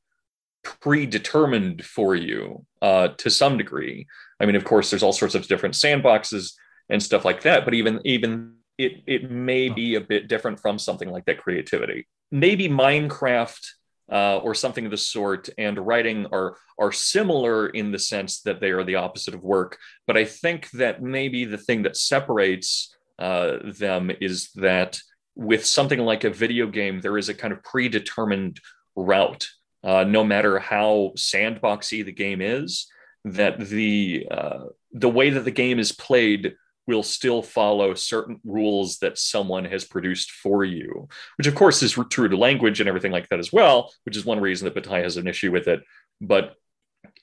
[0.63, 4.07] predetermined for you uh, to some degree.
[4.39, 6.53] I mean of course there's all sorts of different sandboxes
[6.89, 10.79] and stuff like that but even even it it may be a bit different from
[10.79, 12.07] something like that creativity.
[12.31, 13.65] Maybe minecraft
[14.11, 18.59] uh, or something of the sort and writing are are similar in the sense that
[18.59, 19.77] they are the opposite of work.
[20.07, 24.99] But i think that maybe the thing that separates uh, them is that
[25.35, 28.59] with something like a video game there is a kind of predetermined
[28.95, 29.47] route.
[29.81, 32.87] Uh, no matter how sandboxy the game is
[33.23, 36.55] that the uh, the way that the game is played
[36.89, 41.97] will still follow certain rules that someone has produced for you, which of course is
[42.09, 45.03] true to language and everything like that as well, which is one reason that Bataille
[45.03, 45.81] has an issue with it.
[46.19, 46.55] But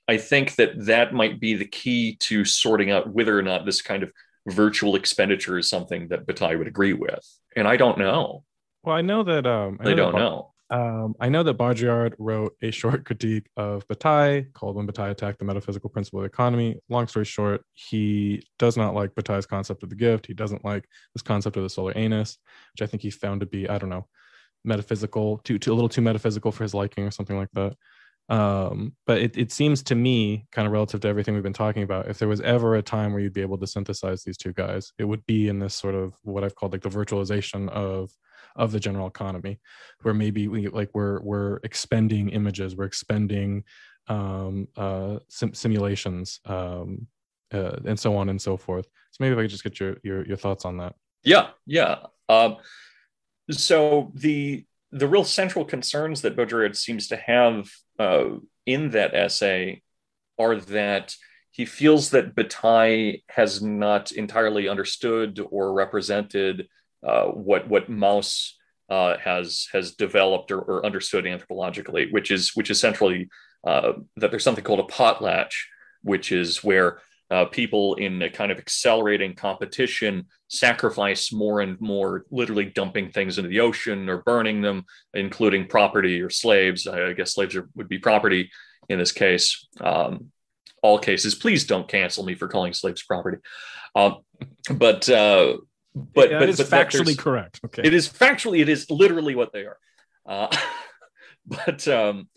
[0.07, 3.83] I think that that might be the key to sorting out whether or not this
[3.83, 4.12] kind of
[4.46, 7.26] virtual expenditure is something that Bataille would agree with.
[7.57, 8.44] And I don't know.
[8.85, 10.52] Well, I know that um, I they don't know.
[10.68, 15.38] Um, I know that Baudrillard wrote a short critique of Bataille called When Bataille Attacked
[15.38, 16.76] the Metaphysical Principle of Economy.
[16.88, 20.26] Long story short, he does not like Bataille's concept of the gift.
[20.26, 22.38] He doesn't like this concept of the solar anus,
[22.72, 24.07] which I think he found to be, I don't know,
[24.64, 27.74] metaphysical, too, too a little too metaphysical for his liking or something like that.
[28.29, 31.85] Um, but it, it seems to me, kind of relative to everything we've been talking
[31.85, 34.52] about, if there was ever a time where you'd be able to synthesize these two
[34.52, 38.11] guys, it would be in this sort of what I've called like the virtualization of
[38.57, 39.59] of the general economy
[40.03, 43.64] where maybe we like we're we're expending images we're expending
[44.09, 47.07] um, uh, sim- simulations um,
[47.53, 48.87] uh, and so on and so forth.
[49.12, 50.95] So maybe if i could just get your your, your thoughts on that.
[51.25, 51.99] Yeah yeah.
[52.29, 52.57] Um,
[53.51, 59.83] so the the real central concerns that baudrillard seems to have uh, in that essay
[60.38, 61.14] are that
[61.51, 66.69] he feels that Bataille has not entirely understood or represented
[67.04, 68.56] uh, what what Mauss
[68.88, 73.28] uh, has has developed or, or, understood anthropologically, which is which is centrally
[73.66, 75.54] uh, that there's something called a potlatch,
[76.02, 82.24] which is where uh, people in a kind of accelerating competition sacrifice more and more,
[82.30, 86.87] literally dumping things into the ocean or burning them, including property or slaves.
[86.87, 88.50] I, guess slaves are, would be property
[88.88, 89.66] in this case.
[89.80, 90.30] Um,
[90.82, 93.38] all cases, please don't cancel me for calling slaves property.
[93.96, 94.18] Um,
[94.72, 95.56] but uh,
[95.96, 97.61] but yeah, but, it's factually correct.
[97.64, 99.78] Okay, it is factually, it is literally what they are.
[100.26, 100.54] Uh,
[101.46, 102.28] but um,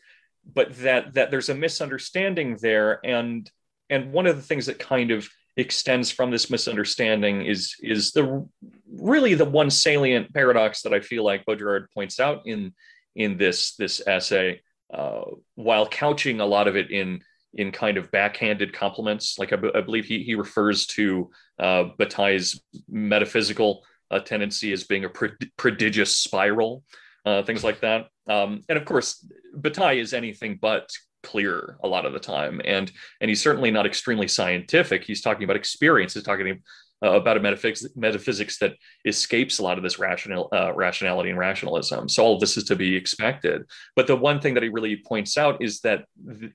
[0.53, 3.49] but that that there's a misunderstanding there, and
[3.89, 8.47] and one of the things that kind of extends from this misunderstanding is is the
[8.89, 12.73] really the one salient paradox that I feel like Baudrillard points out in
[13.13, 14.61] in this this essay,
[14.93, 15.23] uh,
[15.55, 17.19] while couching a lot of it in
[17.53, 19.37] in kind of backhanded compliments.
[19.39, 24.83] Like I, b- I believe he, he refers to uh, Bataille's metaphysical uh, tendency as
[24.83, 26.83] being a pro- prodigious spiral,
[27.25, 28.07] uh, things like that.
[28.27, 30.91] Um, and of course, Bataille is anything but
[31.23, 35.03] clear a lot of the time, and and he's certainly not extremely scientific.
[35.03, 36.13] He's talking about experience.
[36.13, 36.61] He's talking
[37.03, 38.75] uh, about a metaphysics, metaphysics that
[39.05, 42.09] escapes a lot of this rational uh, rationality and rationalism.
[42.09, 43.63] So all of this is to be expected.
[43.95, 46.05] But the one thing that he really points out is that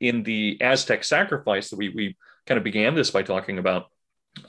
[0.00, 2.16] in the Aztec sacrifice that we we
[2.46, 3.86] kind of began this by talking about,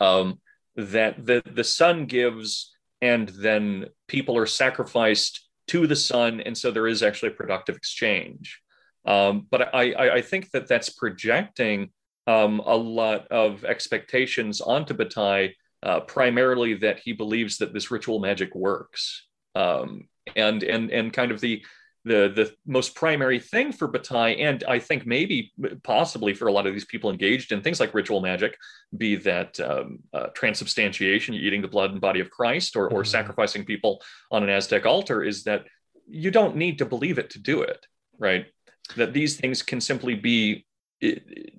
[0.01, 0.39] um,
[0.75, 6.71] that the the sun gives and then people are sacrificed to the sun, and so
[6.71, 8.61] there is actually a productive exchange.
[9.05, 11.91] Um, but I, I, think that that's projecting
[12.25, 15.49] um, a lot of expectations onto Bataille,
[15.86, 21.31] uh, primarily that he believes that this ritual magic works, um, and and and kind
[21.31, 21.63] of the
[22.03, 26.67] the the most primary thing for Bataille, and I think maybe possibly for a lot
[26.67, 28.57] of these people engaged in things like ritual magic,
[28.97, 33.11] be that um, uh, transubstantiation, eating the blood and body of Christ, or, or mm-hmm.
[33.11, 35.65] sacrificing people on an Aztec altar, is that
[36.07, 37.86] you don't need to believe it to do it,
[38.19, 38.47] right?
[38.95, 40.65] that these things can simply be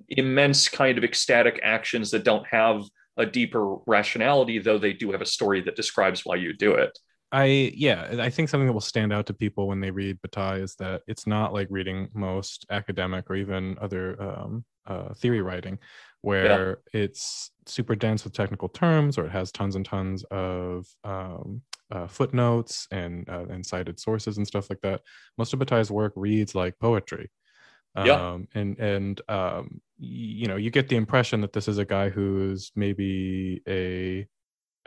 [0.09, 2.81] immense kind of ecstatic actions that don't have
[3.17, 6.97] a deeper rationality though they do have a story that describes why you do it
[7.31, 10.61] i yeah i think something that will stand out to people when they read bataille
[10.61, 15.77] is that it's not like reading most academic or even other um, uh, theory writing
[16.21, 17.01] where yeah.
[17.01, 21.61] it's super dense with technical terms or it has tons and tons of um,
[21.91, 25.01] uh, footnotes and uh, and cited sources and stuff like that.
[25.37, 27.29] Most of Bataille's work reads like poetry.
[27.97, 28.37] Um, yeah.
[28.53, 32.71] and and um, you know you get the impression that this is a guy who's
[32.75, 34.27] maybe a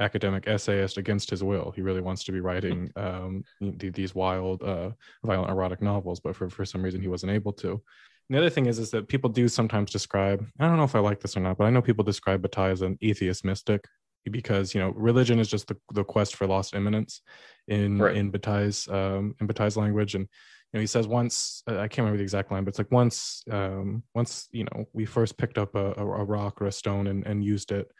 [0.01, 1.73] academic essayist against his will.
[1.77, 4.91] He really wants to be writing um, these wild, uh,
[5.25, 7.71] violent erotic novels, but for, for some reason he wasn't able to.
[7.73, 10.47] And the other thing is, is that people do sometimes describe.
[10.59, 12.73] I don't know if I like this or not, but I know people describe Bataille
[12.73, 13.85] as an atheist mystic
[14.31, 17.23] because you know religion is just the, the quest for lost immanence
[17.69, 18.17] in right.
[18.17, 20.29] in Bataille's um, in Bataille's language, and
[20.73, 23.43] you know he says once I can't remember the exact line, but it's like once
[23.51, 27.27] um, once you know we first picked up a, a, rock or a stone and,
[27.27, 27.91] and used it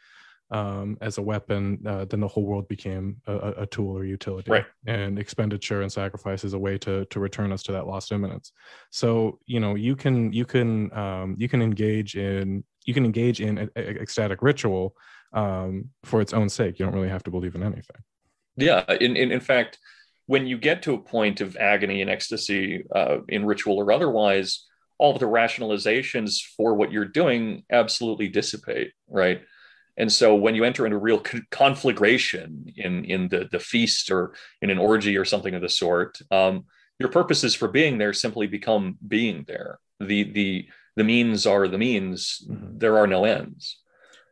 [0.51, 4.51] um, as a weapon, uh, then the whole world became a, a tool or utility,
[4.51, 4.65] right.
[4.85, 8.53] and expenditure and sacrifice is a way to to return us to that lost immanence.
[8.89, 13.41] So you know you can you can um, you can engage in you can engage
[13.41, 14.95] in ecstatic ritual
[15.33, 16.79] um, for its own sake.
[16.79, 17.97] You don't really have to believe in anything.
[18.57, 18.83] Yeah.
[18.99, 19.77] In, in, in fact,
[20.31, 24.65] when you get to a point of agony and ecstasy uh, in ritual or otherwise,
[24.97, 29.41] all of the rationalizations for what you're doing absolutely dissipate, right?
[29.97, 34.69] And so when you enter into real conflagration in, in the, the feast or in
[34.69, 36.63] an orgy or something of the sort, um,
[36.97, 39.79] your purposes for being there simply become being there.
[39.99, 42.77] The, the, the means are the means, mm-hmm.
[42.77, 43.81] there are no ends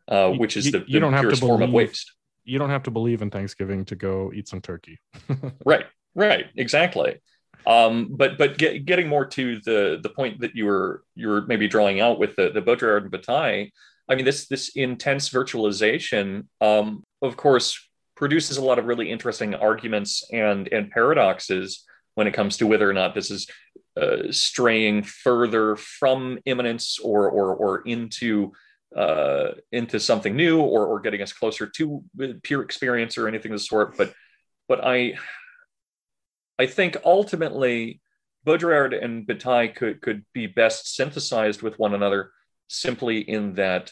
[0.09, 2.13] uh, which is the, the you don't have to believe, form of waste.
[2.43, 4.99] You don't have to believe in Thanksgiving to go eat some turkey.
[5.65, 5.85] right,
[6.15, 7.19] right, exactly.
[7.67, 11.41] Um, but but get, getting more to the the point that you were you were
[11.41, 13.67] maybe drawing out with the the Baudrillard and Bataille,
[14.07, 19.55] I mean this this intense virtualization, um, of course, produces a lot of really interesting
[19.55, 21.85] arguments and and paradoxes
[22.15, 23.47] when it comes to whether or not this is
[23.99, 28.51] uh, straying further from immanence or or or into
[28.95, 32.03] uh, into something new or, or getting us closer to
[32.43, 33.97] pure experience or anything of the sort.
[33.97, 34.13] But
[34.67, 35.15] but I
[36.57, 38.01] I think ultimately
[38.45, 42.31] Baudrillard and Bataille could could be best synthesized with one another
[42.67, 43.91] simply in that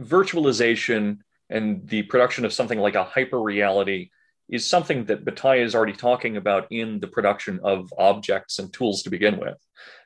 [0.00, 1.18] virtualization
[1.50, 4.10] and the production of something like a hyper reality
[4.48, 9.02] is something that Bataille is already talking about in the production of objects and tools
[9.02, 9.58] to begin with.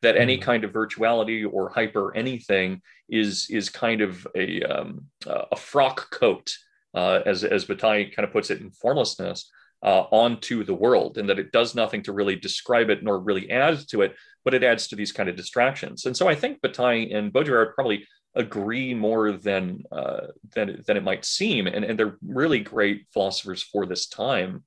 [0.02, 0.44] That any mm-hmm.
[0.44, 6.52] kind of virtuality or hyper anything is is kind of a um, a frock coat,
[6.94, 9.50] uh, as as Bataille kind of puts it in formlessness,
[9.82, 13.50] uh, onto the world, and that it does nothing to really describe it nor really
[13.50, 14.14] add to it,
[14.44, 16.06] but it adds to these kind of distractions.
[16.06, 21.04] And so I think Bataille and Baudrillard probably agree more than uh, than than it
[21.04, 24.64] might seem, and and they're really great philosophers for this time.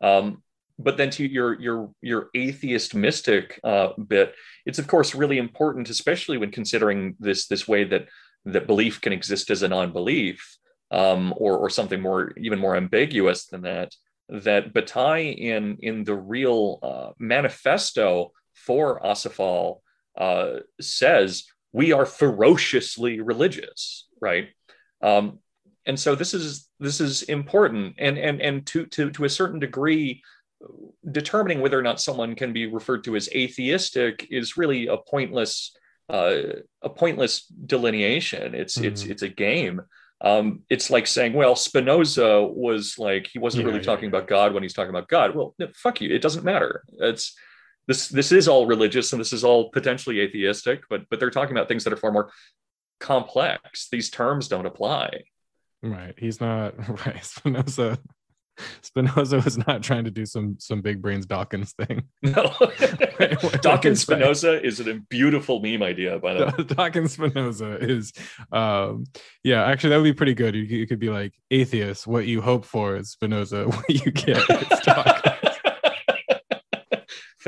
[0.00, 0.42] Um,
[0.78, 4.34] but then to your your your atheist mystic uh, bit,
[4.66, 8.08] it's of course really important, especially when considering this this way that
[8.44, 10.56] that belief can exist as a non-belief,
[10.90, 13.94] um, or or something more even more ambiguous than that.
[14.28, 19.80] That Bataille in in the real uh, manifesto for Acéphale
[20.16, 24.48] uh, says we are ferociously religious, right?
[25.02, 25.38] Um,
[25.86, 29.58] and so this is this is important, and and and to to to a certain
[29.58, 30.22] degree,
[31.10, 35.76] determining whether or not someone can be referred to as atheistic is really a pointless
[36.10, 36.36] uh,
[36.82, 38.54] a pointless delineation.
[38.54, 38.86] It's mm-hmm.
[38.86, 39.82] it's it's a game.
[40.20, 44.16] Um, it's like saying, well, Spinoza was like he wasn't yeah, really yeah, talking yeah.
[44.16, 45.34] about God when he's talking about God.
[45.34, 46.12] Well, no, fuck you.
[46.12, 46.82] It doesn't matter.
[46.98, 47.36] It's
[47.88, 51.56] this this is all religious and this is all potentially atheistic, but but they're talking
[51.56, 52.30] about things that are far more
[53.00, 53.88] complex.
[53.90, 55.24] These terms don't apply.
[55.82, 56.14] Right.
[56.16, 56.74] He's not
[57.06, 57.24] right.
[57.24, 57.98] Spinoza
[58.82, 62.04] Spinoza was not trying to do some some big brains Dawkins thing.
[62.22, 62.52] No,
[63.62, 66.18] Dawkins Spinoza is a beautiful meme idea.
[66.18, 68.12] By the way, Dawkins Spinoza is,
[68.52, 69.04] um,
[69.42, 70.54] yeah, actually that would be pretty good.
[70.54, 72.06] You, you could be like atheist.
[72.06, 73.64] What you hope for is Spinoza.
[73.66, 75.17] What you get is Dawkins.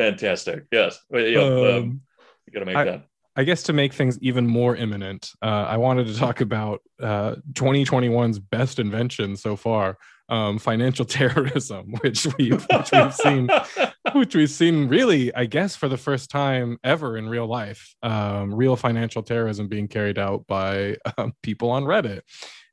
[0.01, 0.65] Fantastic.
[0.73, 2.01] Yes, yeah, um, Um,
[2.47, 3.05] you gotta make I- that.
[3.37, 7.37] I guess to make things even more imminent, uh, I wanted to talk about uh,
[7.53, 9.99] 2021's best invention so far,
[10.29, 13.49] um, financial terrorism, which we've, which we've seen,
[14.15, 18.53] which we've seen really, I guess, for the first time ever in real life, um,
[18.53, 22.23] real financial terrorism being carried out by um, people on Reddit.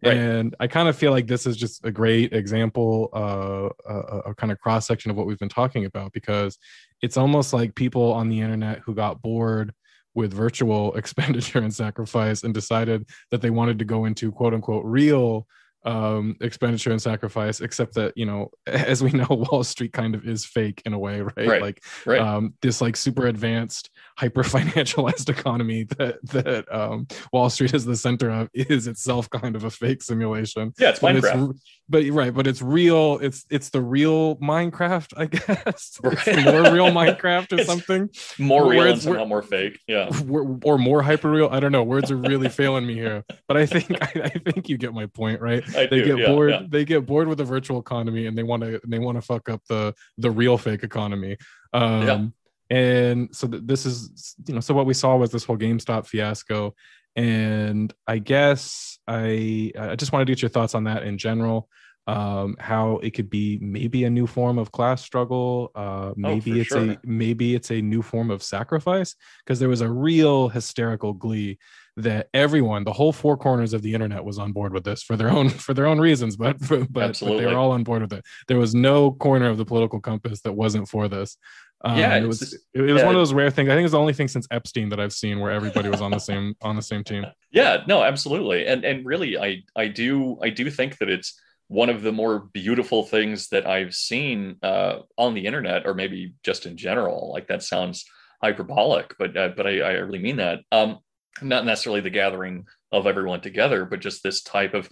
[0.03, 0.15] Right.
[0.15, 4.35] And I kind of feel like this is just a great example, uh, a, a
[4.35, 6.57] kind of cross section of what we've been talking about, because
[7.01, 9.73] it's almost like people on the internet who got bored
[10.13, 14.85] with virtual expenditure and sacrifice and decided that they wanted to go into quote unquote
[14.85, 15.47] real
[15.87, 20.27] um expenditure and sacrifice except that you know as we know wall street kind of
[20.27, 21.61] is fake in a way right, Right.
[21.61, 22.19] like Right.
[22.19, 27.95] um this like super advanced hyper financialized economy that that um wall street is the
[27.95, 31.51] center of is itself kind of a fake simulation yeah, it's but Minecraft.
[31.51, 36.43] it's but right but it's real it's it's the real minecraft i guess Right.
[36.45, 39.79] more real minecraft or something more real words and more fake.
[39.87, 40.09] Yeah.
[40.29, 41.47] or or more hyper real.
[41.51, 41.83] I don't know.
[41.83, 45.05] Words are really failing me here, but I think I, I think you get my
[45.05, 45.63] point, right?
[45.77, 46.49] They do, get yeah, bored.
[46.51, 46.61] yeah.
[46.67, 49.47] They get bored with the virtual economy, and they want to they want to fuck
[49.49, 51.37] up the the real fake economy.
[51.73, 52.33] Um,
[52.69, 56.05] And so th- this is you know so what we saw was this whole GameStop
[56.05, 56.75] fiasco,
[57.15, 61.69] and I guess I I just wanted to get your thoughts on that in general.
[62.07, 65.71] Um, how it could be maybe a new form of class struggle.
[65.75, 66.91] Uh, maybe Oh, it's sure.
[66.91, 71.57] a maybe it's a new form of sacrifice because there was a real hysterical glee
[71.97, 75.15] that everyone, the whole four corners of the internet, was on board with this for
[75.17, 78.13] their own for their own reasons, but but, but they were all on board with
[78.13, 78.23] it.
[78.47, 81.37] There was no corner of the political compass that wasn't for this.
[81.83, 83.69] Um, Yeah, it was just- it, was one of those rare things.
[83.69, 86.11] I think it's the only thing since Epstein that I've seen where everybody was on
[86.11, 87.25] the same on the same team.
[87.51, 88.65] Yeah, no, absolutely.
[88.67, 91.39] And and really I I do I do think that it's
[91.69, 96.33] one of the more beautiful things that I've seen uh, on the internet, or maybe
[96.41, 97.31] just in general.
[97.33, 98.05] Like that sounds
[98.41, 100.59] hyperbolic, but uh, but I, I really mean that.
[100.71, 100.99] Um,
[101.41, 104.89] not necessarily the gathering of everyone together, but just this type of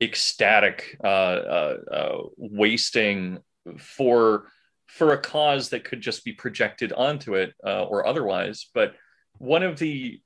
[0.00, 3.38] ecstatic uh, uh, uh, wasting
[3.78, 4.48] for
[4.86, 8.68] for a cause that could just be projected onto it uh, or otherwise.
[8.74, 8.94] But
[9.38, 10.20] one of the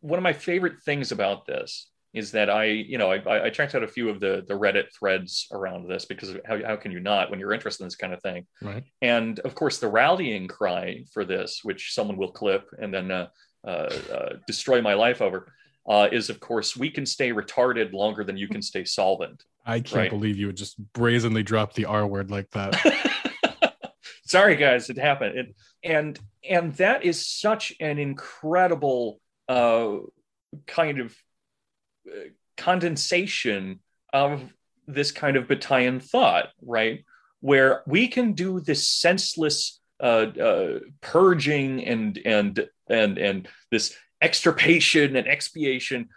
[0.00, 3.74] one of my favorite things about this is that I, you know, I, I checked
[3.74, 7.00] out a few of the the Reddit threads around this because how, how can you
[7.00, 8.46] not when you're interested in this kind of thing?
[8.60, 8.84] Right.
[9.00, 13.28] And of course, the rallying cry for this, which someone will clip and then uh,
[14.46, 15.52] destroy my life over,
[15.88, 19.44] uh, is of course, we can stay retarded longer than you can stay solvent.
[19.66, 20.10] I can't Right.
[20.10, 22.76] believe you would just brazenly drop the R word like that.
[24.26, 25.38] Sorry, guys, it happened.
[25.38, 29.96] It, and and that is such an incredible uh,
[30.66, 31.16] kind of
[32.06, 33.80] uh, condensation
[34.12, 34.52] of
[34.86, 37.04] this kind of Bataillean thought, right?
[37.40, 45.16] Where we can do this senseless uh, uh, purging and and and and this extirpation
[45.16, 46.08] and expiation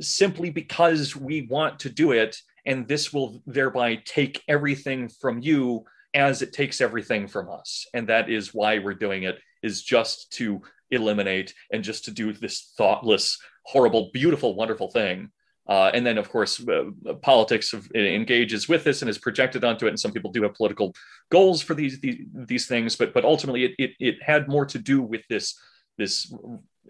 [0.00, 5.84] simply because we want to do it, and this will thereby take everything from you
[6.14, 9.38] as it takes everything from us, and that is why we're doing it.
[9.62, 10.60] Is just to
[10.90, 15.30] eliminate and just to do this thoughtless, horrible, beautiful, wonderful thing.
[15.66, 19.86] Uh, and then, of course, uh, politics of, engages with this and is projected onto
[19.86, 19.90] it.
[19.90, 20.94] And some people do have political
[21.30, 24.78] goals for these these, these things, but but ultimately, it, it it had more to
[24.78, 25.58] do with this
[25.98, 26.32] this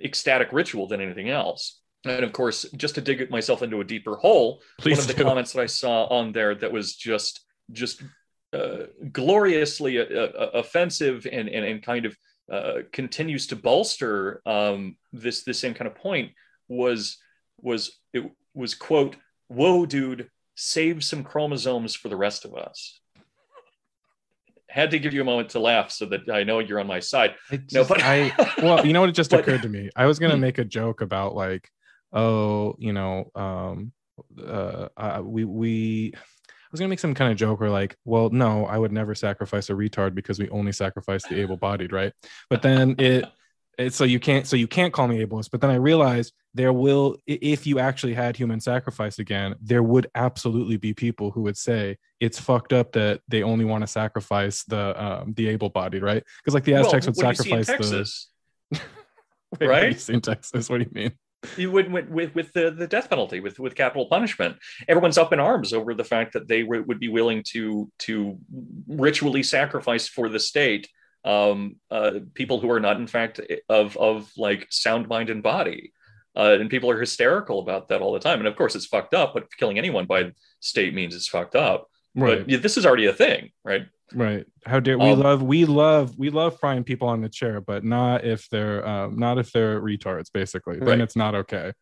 [0.03, 1.81] ecstatic ritual than anything else.
[2.05, 5.15] And of course, just to dig myself into a deeper hole, Please one of the
[5.15, 5.23] do.
[5.25, 7.41] comments that I saw on there that was just
[7.73, 8.03] just
[8.53, 12.17] uh, gloriously uh, uh, offensive and, and and kind of
[12.53, 16.33] uh, continues to bolster um, this this same kind of point
[16.69, 17.17] was
[17.61, 19.17] was it was quote
[19.49, 23.01] whoa dude save some chromosomes for the rest of us
[24.75, 27.01] had to give you a moment to laugh so that i know you're on my
[27.01, 28.33] side I no but I
[28.65, 29.09] well, you know what?
[29.11, 29.89] It just But- occurred to me.
[30.03, 30.41] I was gonna Hmm.
[30.49, 31.65] make a joke about like,
[32.13, 33.93] oh, you know, um,
[34.39, 36.13] uh, uh, we we.
[36.15, 39.15] I was gonna make some kind of joke or like, well, no, I would never
[39.15, 42.13] sacrifice a retard because we only sacrifice the able-bodied, right?
[42.51, 43.25] But then it,
[43.79, 45.51] it so you can't so you can't call me ableist.
[45.53, 50.07] But then I realized there will, if you actually had human sacrifice again, there would
[50.15, 54.63] absolutely be people who would say it's fucked up that they only want to sacrifice
[54.65, 56.23] the um, the able-bodied, right?
[56.39, 58.31] Because like the well, Aztecs would what do you see in sacrifice
[58.71, 58.81] the
[59.61, 60.09] Wait, Right?
[60.09, 60.71] in Texas.
[60.71, 61.13] What do you mean?
[61.57, 64.57] you would with, with with the the death penalty with with capital punishment
[64.89, 68.39] everyone's up in arms over the fact that they w- would be willing to to
[68.89, 70.89] ritually sacrifice for the state
[71.27, 75.93] um uh people who are not in fact of of like sound mind and body
[76.37, 79.15] uh, and people are hysterical about that all the time and of course it's fucked
[79.15, 80.31] up but killing anyone by
[80.61, 82.39] state means it's fucked up Right.
[82.41, 84.47] but yeah, this is already a thing right Right.
[84.67, 87.83] How dare we Um, love we love we love frying people on the chair, but
[87.85, 90.31] not if they're um, not if they're retards.
[90.33, 91.73] Basically, then it's not okay.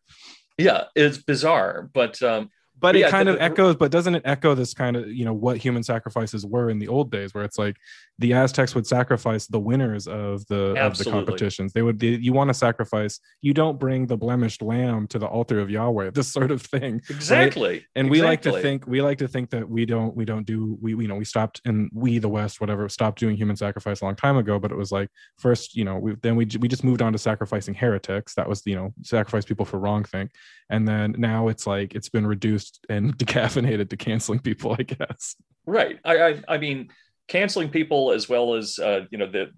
[0.57, 2.49] Yeah, it's bizarre, but um,
[2.79, 3.75] But Yeah, it kind the- of echoes.
[3.75, 6.87] But doesn't it echo this kind of you know what human sacrifices were in the
[6.87, 7.77] old days, where it's like
[8.19, 11.73] the Aztecs would sacrifice the winners of the of the competitions.
[11.73, 12.01] They would.
[12.01, 13.19] You want to sacrifice.
[13.41, 16.11] You don't bring the blemished lamb to the altar of Yahweh.
[16.11, 17.01] This sort of thing.
[17.09, 17.85] exactly.
[17.95, 20.77] and we like to think we like to think that we don't we don't do
[20.81, 24.05] we you know we stopped and we the west whatever stopped doing human sacrifice a
[24.05, 26.83] long time ago but it was like first you know we then we, we just
[26.83, 30.29] moved on to sacrificing heretics that was you know sacrifice people for wrong thing
[30.69, 35.35] and then now it's like it's been reduced and decaffeinated to canceling people i guess.
[35.65, 35.99] Right.
[36.03, 36.89] I, I i mean
[37.27, 39.51] canceling people as well as uh you know the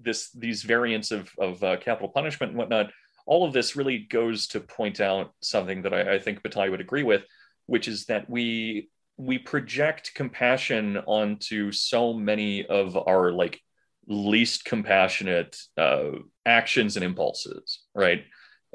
[0.00, 2.90] this these variants of of uh, capital punishment and whatnot
[3.26, 6.80] all of this really goes to point out something that i, I think Bataille would
[6.80, 7.24] agree with
[7.66, 13.60] which is that we we project compassion onto so many of our like
[14.06, 16.12] least compassionate uh,
[16.44, 18.24] actions and impulses right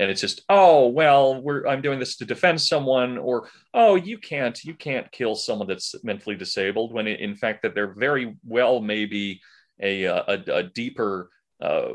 [0.01, 4.63] and it's just oh well i'm doing this to defend someone or oh you can't
[4.63, 9.05] you can't kill someone that's mentally disabled when in fact that there very well may
[9.05, 9.39] be
[9.81, 11.29] a a, a deeper
[11.61, 11.89] uh,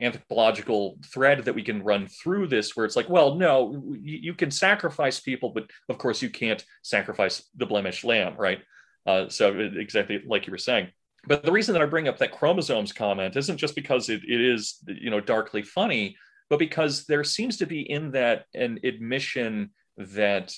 [0.00, 4.34] anthropological thread that we can run through this where it's like well no you, you
[4.34, 8.62] can sacrifice people but of course you can't sacrifice the blemished lamb right?
[9.04, 10.88] Uh, so exactly like you were saying.
[11.26, 14.40] But the reason that i bring up that chromosomes comment isn't just because it, it
[14.40, 16.16] is you know darkly funny
[16.52, 20.54] but because there seems to be in that an admission that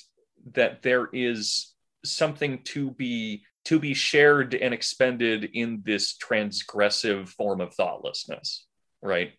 [0.51, 1.73] that there is
[2.03, 8.65] something to be to be shared and expended in this transgressive form of thoughtlessness
[9.01, 9.31] right?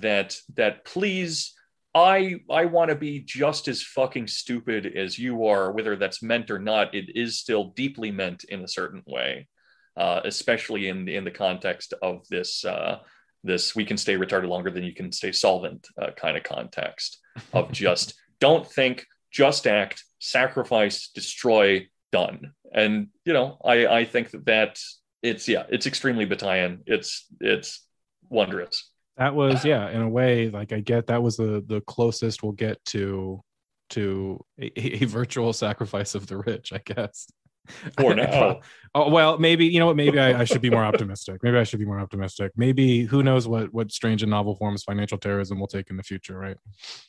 [0.00, 1.54] That that please
[1.92, 6.52] i i want to be just as fucking stupid as you are whether that's meant
[6.52, 9.48] or not it is still deeply meant in a certain way
[9.96, 13.00] uh, especially in in the context of this uh,
[13.42, 17.18] this we can stay retarded longer than you can stay solvent uh, kind of context
[17.52, 22.52] of just don't think just act sacrifice destroy done.
[22.72, 24.78] And you know i i think that that
[25.22, 27.84] it's yeah it's extremely Bataillean it's it's
[28.28, 28.90] wondrous.
[29.16, 32.52] That was yeah in a way like i get that was the the closest we'll
[32.52, 33.42] get to
[33.90, 37.26] to a, a virtual sacrifice of the rich i guess
[37.98, 38.60] For now.
[38.94, 41.62] oh well maybe you know what maybe I, I should be more optimistic maybe i
[41.62, 45.60] should be more optimistic maybe who knows what what strange and novel forms financial terrorism
[45.60, 46.56] will take in the future right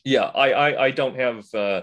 [0.03, 1.81] yeah i i, I don't have uh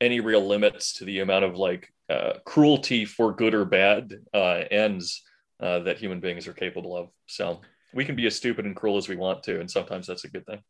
[0.00, 4.62] any real limits to the amount of like uh, cruelty for good or bad uh,
[4.70, 5.22] ends
[5.60, 7.08] uh, that human beings are capable of.
[7.26, 7.62] So
[7.94, 10.28] we can be as stupid and cruel as we want to, and sometimes that's a
[10.28, 10.60] good thing.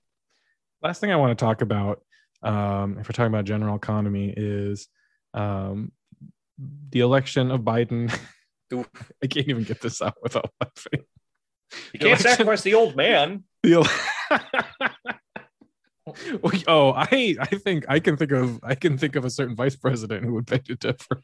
[0.83, 2.03] last thing i want to talk about
[2.43, 4.89] um, if we're talking about general economy is
[5.35, 5.91] um,
[6.91, 8.11] the election of biden
[9.23, 11.05] i can't even get this out without laughing
[11.93, 13.45] You can't Election- sacrifice the old man.
[13.65, 13.89] The ele-
[16.69, 19.75] oh, I I think I can think of I can think of a certain vice
[19.77, 21.21] president who would beg to differ.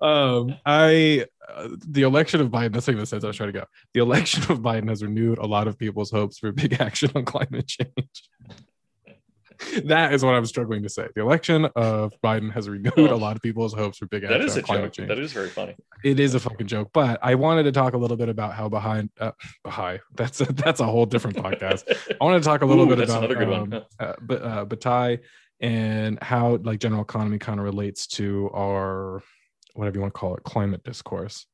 [0.00, 2.72] um, I uh, the election of Biden.
[2.72, 3.66] That's even the sense I was trying to go.
[3.92, 7.24] The election of Biden has renewed a lot of people's hopes for big action on
[7.26, 8.28] climate change.
[9.84, 11.08] that is what I'm struggling to say.
[11.14, 14.46] The election of Biden has renewed a lot of people's hopes for big That action
[14.48, 14.92] is a climate joke.
[14.94, 15.74] change That is very funny.
[16.04, 18.68] it is a fucking joke but i wanted to talk a little bit about how
[18.68, 19.32] behind uh,
[19.64, 21.84] Baha'i, that's a, that's a whole different podcast
[22.20, 23.82] i wanted to talk a little Ooh, bit about another good um, one.
[24.00, 25.18] uh, but uh, Bataille
[25.60, 29.22] and how like general economy kind of relates to our
[29.74, 31.46] whatever you want to call it climate discourse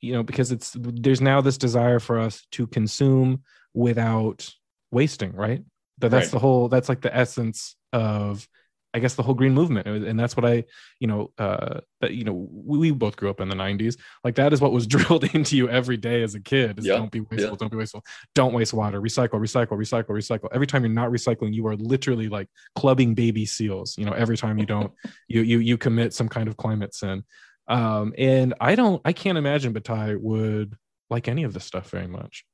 [0.00, 3.42] you know because it's there's now this desire for us to consume
[3.74, 4.48] without
[4.90, 5.62] wasting right
[5.98, 6.32] that that's Right.
[6.32, 8.46] the whole that's like the essence of
[8.94, 9.86] i guess the whole green movement.
[9.86, 10.64] And that's what i
[11.00, 14.36] you know uh that you know we, we both grew up in the 90s like
[14.36, 17.10] that is what was drilled into you every day as a kid is Yeah, don't
[17.12, 17.56] be wasteful yeah.
[17.58, 18.02] don't be wasteful.
[18.34, 19.00] Don't waste water.
[19.00, 20.48] Recycle recycle recycle recycle.
[20.52, 24.36] Every time you're not recycling you are literally like clubbing baby seals you know every
[24.36, 24.92] time you don't
[25.28, 27.22] you you you commit some kind of climate sin.
[27.68, 30.76] Um and i don't i can't imagine Bataille would
[31.10, 32.44] like any of this stuff very much.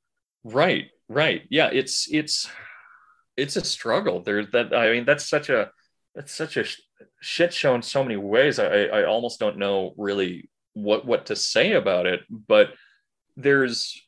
[0.43, 1.43] Right, right.
[1.49, 2.49] Yeah, it's it's
[3.37, 4.21] it's a struggle.
[4.21, 4.73] There's that.
[4.73, 5.71] I mean, that's such a
[6.15, 6.81] that's such a sh-
[7.21, 8.59] shit show in so many ways.
[8.59, 12.21] I I almost don't know really what what to say about it.
[12.29, 12.69] But
[13.35, 13.99] there's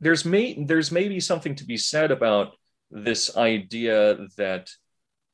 [0.00, 2.54] there's may there's maybe something to be said about
[2.90, 4.70] this idea that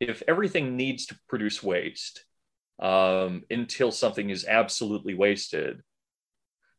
[0.00, 2.24] if everything needs to produce waste
[2.80, 5.82] um, until something is absolutely wasted,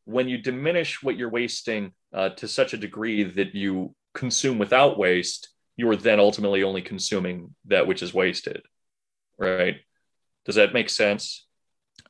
[0.06, 4.98] when you diminish what you're wasting uh, to such a degree that you consume without
[4.98, 8.64] waste, you are then ultimately only consuming that which is wasted.
[9.38, 9.78] Right?
[10.46, 11.46] Does that make sense?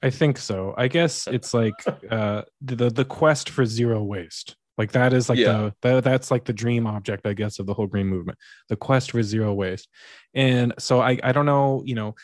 [0.01, 0.73] I think so.
[0.77, 1.73] I guess it's like
[2.09, 4.55] uh, the the quest for zero waste.
[4.77, 5.53] Like that is like Yeah.
[5.53, 8.37] the that, that's like the dream object, I guess, of the whole green movement.
[8.69, 9.89] The quest for zero waste.
[10.33, 12.15] And so I I don't know, you know,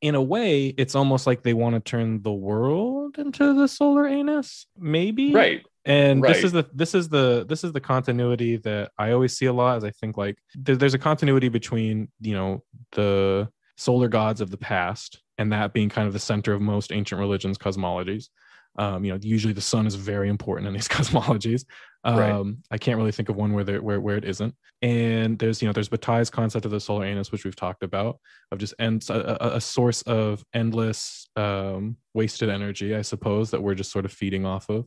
[0.00, 4.06] in a way, it's almost like they want to turn the world into the solar
[4.06, 5.32] anus, maybe.
[5.32, 5.64] Right.
[5.84, 9.46] and this is the this is the this is the continuity that i always see
[9.46, 12.62] a lot as i think like there, there's a continuity between you know
[12.92, 16.92] the solar gods of the past and that being kind of the center of most
[16.92, 18.28] ancient religions cosmologies
[18.76, 21.64] um, you know usually the sun is very important in these cosmologies.
[22.04, 22.54] Um, Right.
[22.72, 24.54] i can't really think of one where there where, where it isn't.
[24.82, 28.18] And there's you know there's Bataille's concept of the solar anus which we've talked about
[28.50, 33.62] of just ends a, a, a source of endless um, wasted energy i suppose that
[33.62, 34.86] we're just sort of feeding off of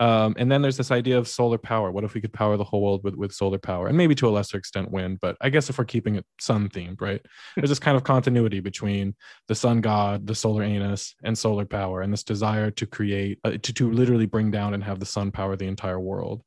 [0.00, 1.90] um, and then there's this idea of solar power.
[1.90, 3.86] What if we could power the whole world with, with solar power?
[3.86, 6.68] And maybe to a lesser extent wind, but I guess if we're keeping it sun
[6.68, 7.24] themed, right?
[7.56, 9.14] There's this kind of continuity between
[9.46, 13.52] the sun god, the solar anus, and solar power, and this desire to create, uh,
[13.52, 16.42] to, to literally bring down and have the sun power the entire world.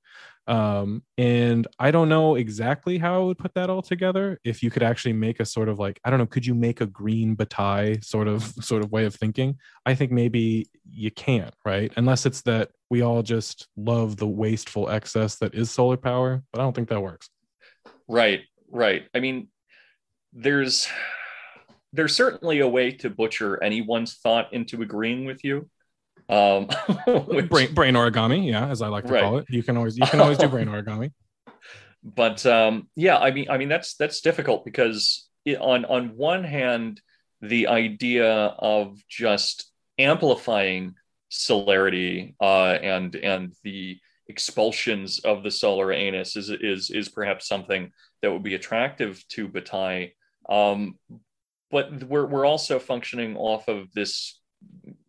[0.47, 4.39] Um, and I don't know exactly how I would put that all together.
[4.43, 6.79] If you could actually make a sort of like, I don't know, could you make
[6.79, 9.57] a green bataille sort of sort of way of thinking?
[9.85, 11.91] I think maybe you can't, right?
[11.97, 16.61] Unless it's that we all just love the wasteful excess that is solar power, but
[16.61, 17.29] I don't think that works.
[18.07, 18.41] Right,
[18.71, 19.03] right.
[19.13, 19.49] I mean,
[20.33, 20.87] there's
[21.93, 25.69] there's certainly a way to butcher anyone's thought into agreeing with you.
[26.29, 26.67] Um,
[27.27, 29.23] which- Brain, brain origami, yeah, as I like to Right.
[29.23, 29.45] call it.
[29.49, 31.11] You can always you can always do brain origami.
[32.03, 36.43] but um, yeah, I mean, I mean that's that's difficult because it, on on one
[36.43, 37.01] hand,
[37.41, 40.95] the idea of just amplifying
[41.29, 43.97] celerity uh, and and the
[44.27, 49.47] expulsions of the solar anus is is is perhaps something that would be attractive to
[49.47, 50.09] Bataille.
[50.49, 50.97] Um,
[51.71, 54.39] but we're we're also functioning off of this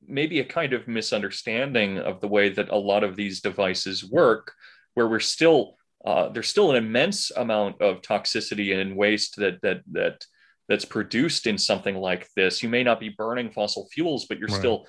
[0.09, 4.53] maybe a kind of misunderstanding of the way that a lot of these devices work,
[4.95, 9.83] where we're still uh, there's still an immense amount of toxicity and waste that that
[9.93, 10.25] that
[10.69, 12.63] that's produced in something like this.
[12.63, 14.59] You may not be burning fossil fuels, but you're Right.
[14.59, 14.87] still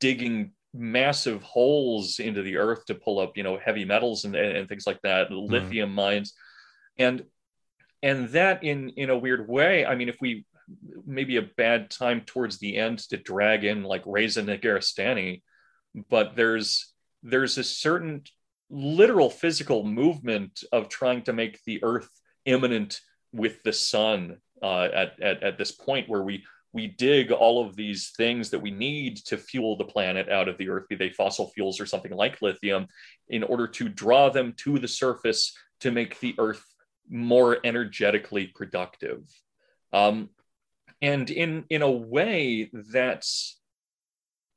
[0.00, 4.68] digging massive holes into the earth to pull up, you know, heavy metals and, and
[4.68, 6.34] things like that, lithium mines,
[6.98, 7.24] and
[8.02, 9.84] and that in in a weird way.
[9.84, 10.44] I mean, if we
[11.06, 15.42] maybe a bad time towards the end to drag in like Reza Negarestani,
[16.08, 16.92] but there's
[17.22, 18.22] there's a certain
[18.70, 22.08] literal physical movement of trying to make the earth
[22.46, 23.00] immanent
[23.32, 27.74] with the sun uh, at, at, at this point where we we dig all of
[27.74, 31.10] these things that we need to fuel the planet out of the earth be they
[31.10, 32.86] fossil fuels or something like lithium
[33.28, 36.64] in order to draw them to the surface to make the earth
[37.08, 39.22] more energetically productive.
[39.92, 40.30] Um,
[41.02, 43.58] and in in a way that's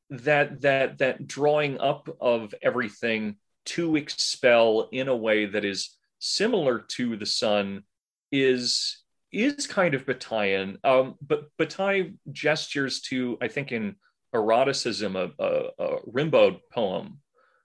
[0.09, 6.79] that that that drawing up of everything to expel in a way that is similar
[6.79, 7.83] to the sun
[8.31, 13.95] is is kind of Bataillean, um, but Bataille gestures to I think in
[14.33, 17.19] eroticism a, a, a Rimbaud poem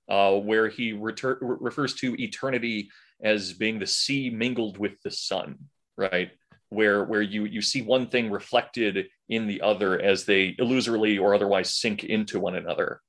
[0.09, 2.91] uh, where he retur- refers to eternity
[3.23, 5.59] as being the sea mingled with the sun,
[5.97, 6.31] right?
[6.71, 11.35] Where where you you see one thing reflected in the other as they illusorily or
[11.35, 13.01] otherwise sink into one another,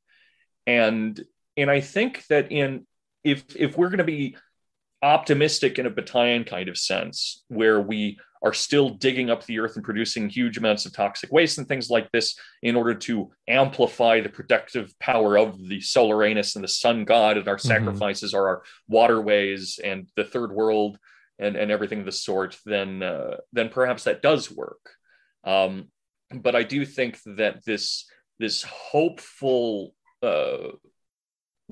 [0.66, 1.22] and
[1.58, 2.88] and I think that in
[3.24, 4.38] if if we're going to be
[5.02, 9.76] optimistic in a Bataillean kind of sense, where we are still digging up the earth
[9.76, 14.22] and producing huge amounts of toxic waste and things like this in order to amplify
[14.22, 17.68] the productive power of the solar anus and the sun god and our Mhm.
[17.68, 20.98] sacrifices are our waterways and the third world
[21.40, 24.90] and, and everything of the sort, then uh, then perhaps that does work.
[25.44, 25.90] Um,
[26.32, 28.06] but I do think that this
[28.40, 30.72] this hopeful uh,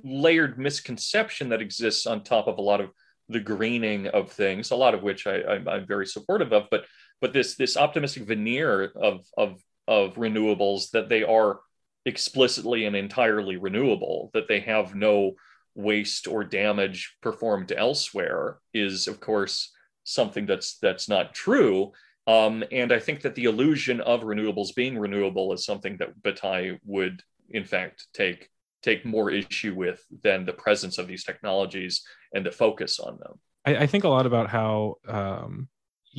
[0.03, 2.89] layered misconception that exists on top of a lot of
[3.29, 6.85] the greening of things, a lot of which I, I'm very supportive of, but
[7.19, 11.59] but this this optimistic veneer of of of renewables that they are
[12.05, 15.33] explicitly and entirely renewable, that they have no
[15.77, 19.71] waste or damage performed elsewhere, is of course
[20.03, 21.91] something that's that's not true.
[22.25, 26.77] Um, and I think that the illusion of renewables being renewable is something that Bataille
[26.83, 27.21] would,
[27.51, 28.49] in fact, take
[28.81, 32.03] take more issue with than the presence of these technologies
[32.33, 33.39] and the focus on them.
[33.65, 35.67] I, I think a lot about how um,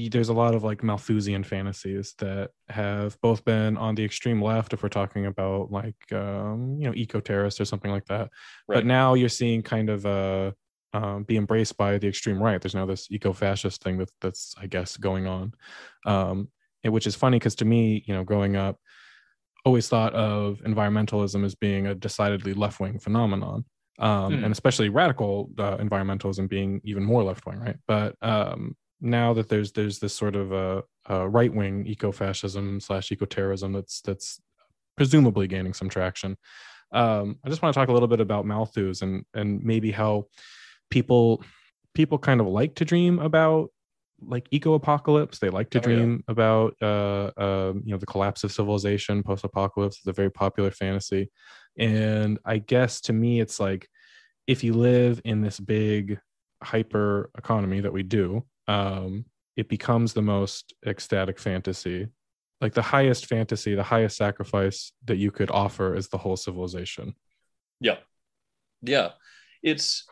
[0.06, 4.72] there's a lot of like Malthusian fantasies that have both been on the extreme left,
[4.72, 8.30] if we're talking about like um, you know eco terrorists or something like that.
[8.68, 10.52] But now you're seeing kind of uh,
[10.92, 12.60] um, be embraced by the extreme right.
[12.60, 15.52] There's now this eco fascist thing that that's I guess going on,
[16.06, 16.48] um,
[16.84, 18.76] and which is funny because to me, you know, growing up.
[19.64, 23.64] always thought of environmentalism as being a decidedly left wing phenomenon,
[23.98, 24.44] um, Hmm.
[24.44, 27.76] and especially radical uh, environmentalism being even more left wing, right?
[27.86, 32.80] But um, now that there's there's this sort of a, a right wing eco fascism
[32.80, 34.40] slash eco terrorism that's that's
[34.96, 36.36] presumably gaining some traction.
[36.92, 40.26] Um, I just want to talk a little bit about Malthus and and maybe how
[40.90, 41.42] people
[41.94, 43.70] people kind of like to dream about
[44.20, 45.38] like eco apocalypse.
[45.38, 45.96] They like to Oh, yeah.
[45.96, 49.98] dream about uh, um, you know the collapse of civilization, post apocalypse.
[49.98, 51.30] It's a very popular fantasy,
[51.78, 53.88] and I guess to me, it's like
[54.46, 56.18] if you live in this big
[56.62, 59.24] hyper economy that we do, um,
[59.56, 62.08] it becomes the most ecstatic fantasy.
[62.60, 67.14] Like the highest fantasy, the highest sacrifice that you could offer is the whole civilization.
[67.80, 67.96] Yeah.
[68.82, 69.10] Yeah.
[69.62, 70.04] It's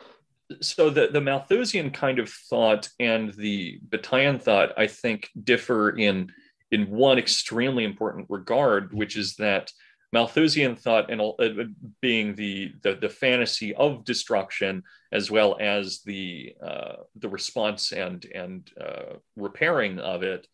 [0.60, 6.32] so the, the Malthusian kind of thought and the Bataillean thought, I think, differ in
[6.72, 9.70] in one extremely important regard, which is that
[10.12, 11.64] Malthusian thought and uh,
[12.00, 14.82] being the, the the fantasy of destruction
[15.12, 20.46] as well as the uh, the response and and uh, repairing of it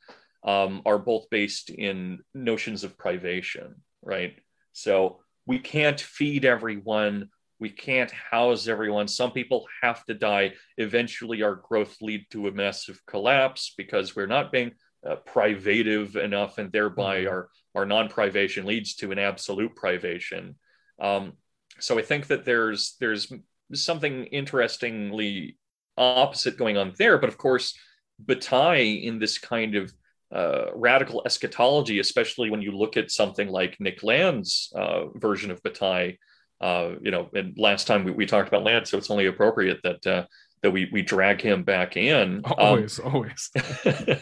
[0.44, 4.36] um, are both based in notions of privation, right?
[4.72, 7.28] So we can't feed everyone
[7.62, 12.52] we can't house everyone some people have to die eventually our growth lead to a
[12.52, 14.72] massive collapse because we're not being
[15.08, 17.30] uh, privative enough and thereby Mhm.
[17.30, 20.54] our our non-privation leads to an absolute privation
[21.00, 21.32] um,
[21.78, 23.32] so i think that there's there's
[23.74, 25.56] something interestingly
[25.96, 27.76] opposite going on there but of course
[28.18, 29.92] bataille in this kind of
[30.32, 35.62] uh, radical eschatology, especially when you look at something like Nick Land's uh, version of
[35.62, 36.12] Bataille.
[36.60, 39.80] Uh, you know, and last time we, we talked about Land, so it's only appropriate
[39.82, 40.24] that uh,
[40.62, 42.42] that we we drag him back in.
[42.46, 43.50] Um, Always, always.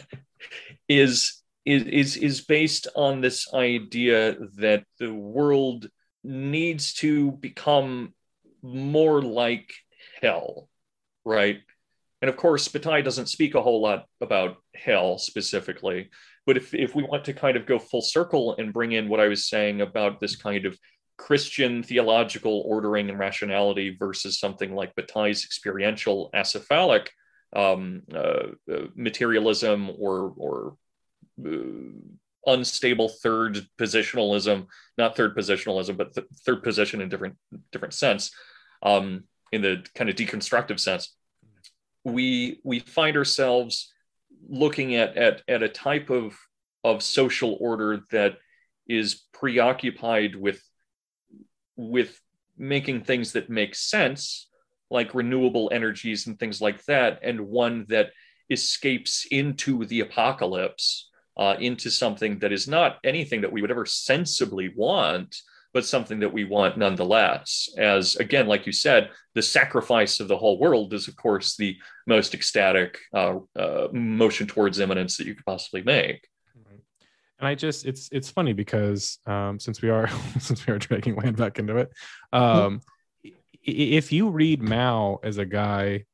[0.89, 5.87] is is is is based on this idea that the world
[6.23, 8.13] needs to become
[8.61, 9.73] more like
[10.21, 10.69] hell,
[11.25, 11.59] right?
[12.21, 16.09] And of course, Bataille doesn't speak a whole lot about hell specifically.
[16.45, 19.19] But if, if we want to kind of go full circle and bring in what
[19.19, 20.77] I was saying about this kind of
[21.17, 27.07] Christian theological ordering and rationality versus something like Bataille's experiential acephalic
[27.53, 30.75] um, uh, uh, materialism or, or
[32.45, 34.67] unstable third positionalism,
[34.97, 37.35] not third positionalism, but th- third position in different
[37.71, 38.31] different sense,
[38.83, 41.15] um, in the kind of deconstructive sense
[42.03, 43.93] we we find ourselves
[44.49, 46.37] looking at at at a type of
[46.83, 48.37] of social order that
[48.87, 50.61] is preoccupied with
[51.75, 52.19] with
[52.57, 54.47] making things that make sense
[54.89, 58.09] like renewable energies and things like that and one that
[58.49, 63.85] escapes into the apocalypse uh, into something that is not anything that we would ever
[63.85, 65.35] sensibly want
[65.73, 67.69] but something that we want nonetheless.
[67.77, 71.77] As again, like you said, the sacrifice of the whole world is, of course, the
[72.05, 76.27] most ecstatic uh, uh, motion towards immanence that you could possibly make.
[77.39, 80.09] And I just it's it's funny because um, since we are
[80.39, 81.91] since we are dragging land back into it,
[82.31, 82.81] um,
[83.63, 86.05] if you read Mao as a guy,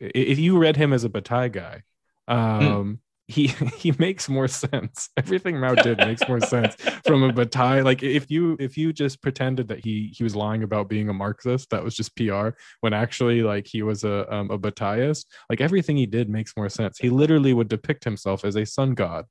[0.00, 1.82] if you read him as a Bataille guy,
[2.26, 2.98] um,
[3.28, 3.46] he
[3.76, 5.08] he makes more sense.
[5.16, 6.74] Everything Mao did makes more sense
[7.06, 7.84] from a Bataille.
[7.84, 11.12] Like if you if you just pretended that he he was lying about being a
[11.12, 12.50] Marxist, that was just PR.
[12.80, 16.68] When actually like he was a um, a Bataillist, like everything he did makes more
[16.68, 16.98] sense.
[16.98, 19.26] He literally would depict himself as a sun god.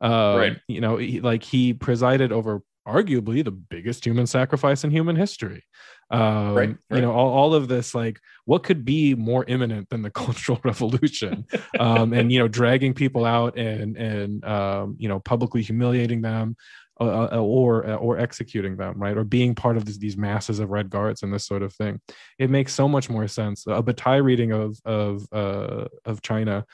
[0.00, 0.60] Uh, Right.
[0.68, 5.64] You know, he, like he presided over arguably the biggest human sacrifice in human history.
[6.10, 10.02] Um, Right, You know, all, all of this, like, what could be more immanent than
[10.02, 11.46] the Cultural Revolution?
[11.78, 16.56] um, and you know, dragging people out and and um, you know, publicly humiliating them,
[17.00, 19.16] uh, uh, or or executing them, right?
[19.16, 22.00] Or being part of this, these masses of red guards and this sort of thing.
[22.38, 23.64] It makes so much more sense.
[23.66, 26.64] A Bataille reading of of uh, of China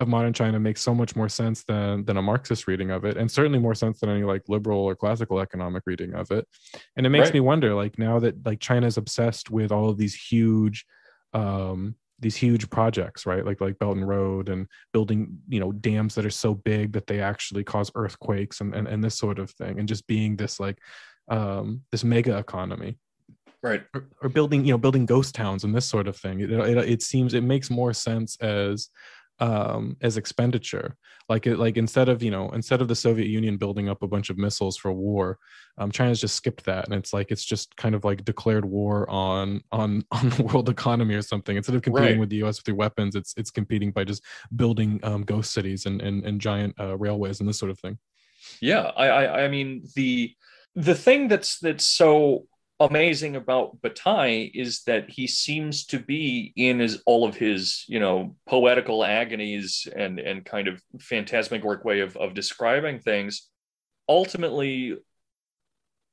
[0.00, 3.16] of modern China makes so much more sense than than a Marxist reading of it,
[3.16, 6.46] and certainly more sense than any like liberal or classical economic reading of it.
[6.96, 7.34] And it makes Right.
[7.34, 10.84] me wonder, like now that like China is obsessed with all of these huge,
[11.32, 13.44] um, these huge projects, right?
[13.44, 17.06] Like like Belt and Road and building, you know, dams that are so big that
[17.06, 20.60] they actually cause earthquakes and and, and this sort of thing, and just being this
[20.60, 20.78] like
[21.28, 22.98] um this mega economy
[23.62, 23.82] Right.
[23.94, 26.76] or, or building you know building ghost towns and this sort of thing it, it,
[26.88, 28.90] it seems it makes more sense as
[29.40, 30.96] um as expenditure.
[31.28, 34.06] Like it like instead of you know instead of the soviet union building up a
[34.08, 35.38] bunch of missiles for war
[35.78, 39.10] um china's just skipped that and it's like it's just kind of like declared war
[39.10, 41.56] on on on the world economy or something.
[41.56, 42.20] Instead of competing Right.
[42.20, 44.22] with the us through weapons it's it's competing by just
[44.54, 47.98] building um ghost cities and and, and giant uh, railways and this sort of thing.
[48.60, 50.34] Yeah, I, I, I mean the
[50.74, 52.46] the thing that's that's so
[52.78, 57.98] amazing about Bataille is that he seems to be in his all of his you
[57.98, 63.48] know poetical agonies and and kind of phantasmagoric way of of describing things
[64.08, 64.96] ultimately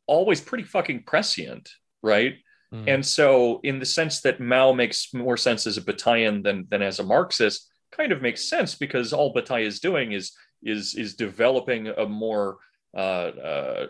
[0.07, 1.69] always pretty fucking prescient
[2.01, 2.35] right
[2.73, 2.87] mm.
[2.87, 6.81] and so in the sense that Mao makes more sense as a Bataillean than than
[6.81, 10.31] as a Marxist kind of makes sense because all Bataille is doing is
[10.63, 12.57] is is developing a more
[12.95, 13.87] uh, uh,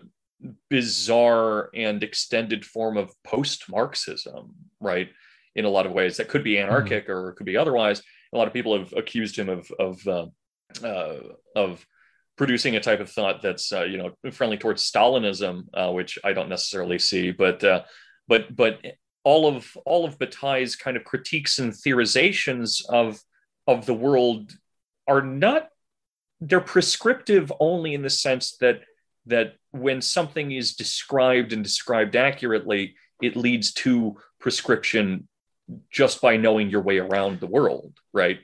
[0.70, 5.10] bizarre and extended form of post-Marxism, right?
[5.56, 6.64] In a lot of ways, that could be hmm.
[6.64, 7.10] anarchic mm.
[7.10, 8.02] or it could be otherwise.
[8.34, 10.26] A lot of people have accused him of of uh,
[10.84, 11.20] uh,
[11.56, 11.86] of
[12.36, 16.34] producing a type of thought that's uh, you know friendly towards Stalinism, uh, which I
[16.34, 17.84] don't necessarily see, but uh,
[18.28, 18.80] but but
[19.24, 23.22] all of all of Bataille's kind of critiques and theorizations of
[23.68, 24.52] of the world
[25.08, 25.70] are not
[26.42, 28.82] they're prescriptive only in the sense that
[29.26, 35.28] that when something is described and described accurately, it leads to prescription
[35.90, 38.40] just by knowing your way around the world, right?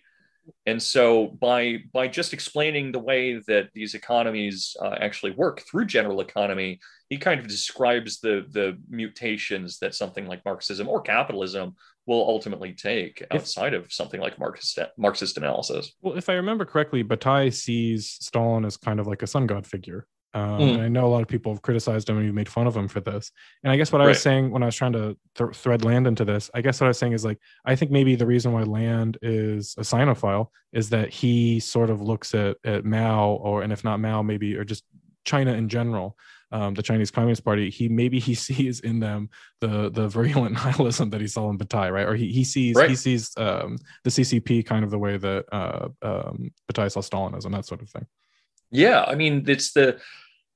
[0.66, 5.86] And so by by just explaining the way that these economies uh, actually work through
[5.86, 11.76] general economy, he kind of describes the the mutations that something like Marxism or capitalism
[12.06, 15.94] will ultimately take outside if, of something like Marxist Marxist analysis.
[16.02, 19.68] Well, if I remember correctly, Bataille sees Stalin as kind of like a sun god
[19.68, 20.74] figure, um, mm.
[20.76, 22.78] And I know a lot of people have criticized him and you made fun of
[22.78, 23.32] him for this.
[23.64, 26.06] And I guess what I was saying when I was trying to th- thread Land
[26.06, 28.52] into this, I guess what I was saying is like, I think maybe the reason
[28.52, 33.64] why Land is a Sinophile is that he sort of looks at, at Mao, or
[33.64, 34.84] and if not Mao, maybe or just
[35.26, 36.16] China in general,
[36.52, 37.72] um, the Chinese Communist Party.
[37.72, 39.30] He maybe he sees in them
[39.62, 42.08] the the virulent nihilism that he saw in Bataille, right?
[42.08, 42.90] Or he he sees right.
[42.90, 47.52] he sees um, the CCP kind of the way that uh, um, Bataille saw Stalinism,
[47.52, 48.06] that sort of thing.
[48.72, 50.00] Yeah, I mean, it's the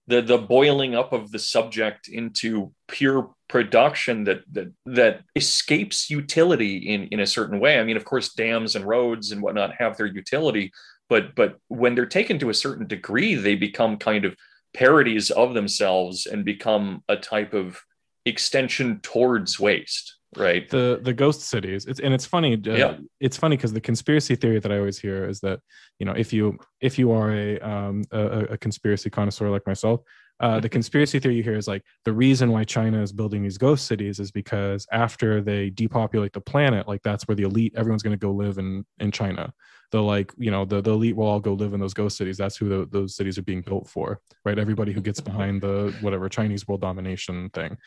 [0.07, 6.77] the the boiling up of the subject into pure production that that that escapes utility
[6.77, 7.79] in in a certain way.
[7.79, 10.71] I mean, of course, dams and roads and whatnot have their utility,
[11.09, 14.35] but but when they're taken to a certain degree, they become kind of
[14.73, 17.81] parodies of themselves and become a type of
[18.25, 20.69] extension towards waste right.
[20.69, 21.85] The the ghost cities.
[21.85, 22.97] It's and it's funny uh, yeah.
[23.19, 25.59] it's funny because the conspiracy theory that i always hear is that
[25.99, 30.01] you know if you if you are a um a, a conspiracy connoisseur like myself
[30.39, 33.57] uh, the conspiracy theory you hear is like the reason why China is building these
[33.57, 38.03] ghost cities is because after they depopulate the planet, like that's where the elite, everyone's
[38.03, 39.53] going to go live in in China
[39.93, 42.35] the like you know the, the elite will all go live in those ghost cities.
[42.35, 44.57] That's who the, those cities are being built for right?
[44.57, 47.77] Everybody who gets behind the whatever chinese world domination thing.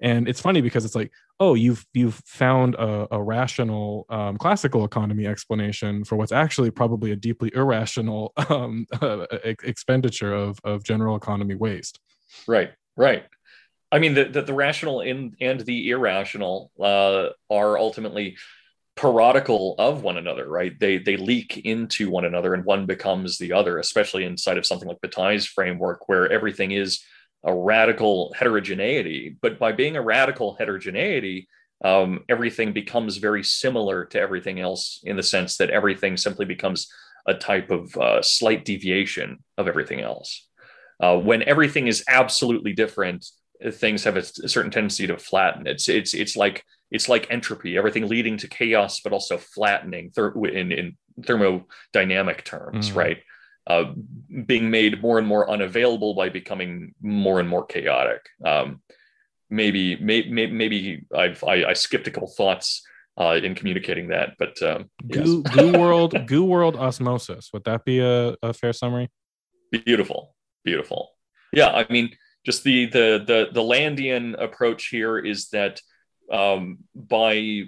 [0.00, 4.84] And it's funny because it's like oh you've you've found a, a rational um, classical
[4.84, 8.84] economy explanation for what's actually probably a deeply irrational um,
[9.44, 12.00] expenditure of, of general economy waste.
[12.48, 13.24] Right right.
[13.92, 18.36] I mean the, the, the rational in, and the irrational uh, are ultimately
[18.96, 20.78] parodical of one another, right?
[20.78, 23.78] They they leak into one another, and one becomes the other.
[23.78, 27.02] Especially inside of something like Bataille's framework, where everything is
[27.44, 29.36] a radical heterogeneity.
[29.40, 31.48] But by being a radical heterogeneity,
[31.84, 36.88] um, everything becomes very similar to everything else in the sense that everything simply becomes
[37.26, 40.48] a type of uh, slight deviation of everything else.
[41.00, 43.26] Uh, when everything is absolutely different,
[43.72, 45.66] things have a, a certain tendency to flatten.
[45.66, 50.46] It's it's it's like it's like entropy, everything leading to chaos, but also flattening ther-
[50.46, 52.96] in, in thermodynamic terms, mm.
[52.96, 53.18] right?
[53.66, 53.92] Uh,
[54.46, 58.20] being made more and more unavailable by becoming more and more chaotic.
[58.44, 58.82] Um,
[59.48, 62.82] maybe, may, may, maybe I've I, I, skipped a couple thoughts
[63.18, 65.54] uh, in communicating that, but um, goo, yes.
[65.54, 67.50] goo world, goo world osmosis.
[67.52, 69.10] Would that be a, a fair summary?
[69.70, 70.34] Beautiful,
[70.64, 71.10] beautiful.
[71.52, 72.10] Yeah, I mean,
[72.44, 75.80] just the the the the Landian approach here is that
[76.32, 77.64] um, by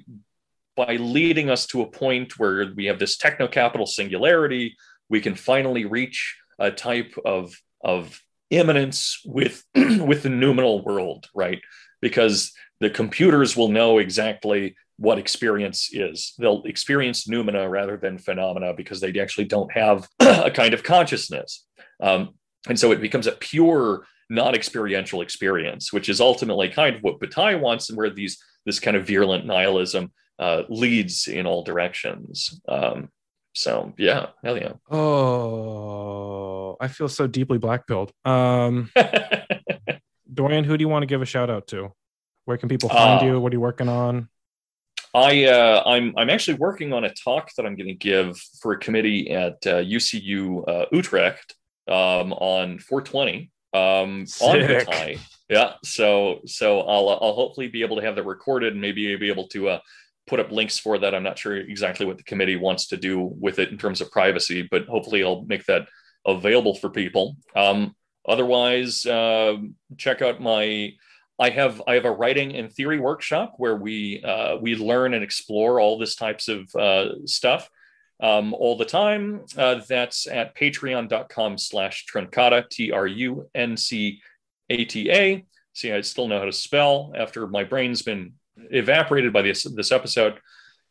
[0.76, 4.76] by leading us to a point where we have this techno capital singularity,
[5.08, 11.60] we can finally reach a type of of immanence with with the noumenal world, right?
[12.00, 16.34] Because the computers will know exactly what experience is.
[16.38, 21.64] They'll experience noumena rather than phenomena because they actually don't have a kind of consciousness.
[22.00, 22.34] Um,
[22.68, 27.58] and so it becomes a pure non-experiential experience, which is ultimately kind of what Bataille
[27.58, 32.60] wants and where these this kind of virulent nihilism uh, leads in all directions.
[32.68, 33.10] Um,
[33.54, 34.72] so yeah, hell yeah.
[34.90, 38.12] Oh, I feel so deeply black pilled.
[38.24, 38.90] Um,
[40.32, 41.92] Dorian, who do you want to give a shout out to?
[42.46, 43.40] Where can people find uh, you?
[43.40, 44.28] What are you working on?
[45.14, 48.72] I uh, I'm I'm actually working on a talk that I'm going to give for
[48.72, 51.54] a committee at uh, UCU uh, Utrecht
[51.86, 55.18] um, on 420 um, on Bataille.
[55.48, 55.74] Yeah.
[55.82, 59.48] So so I'll I'll hopefully be able to have that recorded and maybe be able
[59.48, 59.80] to uh,
[60.26, 61.14] put up links for that.
[61.14, 64.10] I'm not sure exactly what the committee wants to do with it in terms of
[64.10, 65.86] privacy, but hopefully I'll make that
[66.26, 67.36] available for people.
[67.54, 67.94] Um,
[68.26, 69.56] otherwise, uh,
[69.96, 70.92] check out my.
[71.38, 75.24] I have I have a writing and theory workshop where we uh, we learn and
[75.24, 77.68] explore all this types of uh, stuff
[78.20, 79.44] um, all the time.
[79.56, 82.92] Uh, that's at patreon.com slash truncata, T
[84.70, 85.46] R U N C A T A.
[85.72, 89.90] See, I still know how to spell after my brain's been evaporated by this, this
[89.90, 90.38] episode.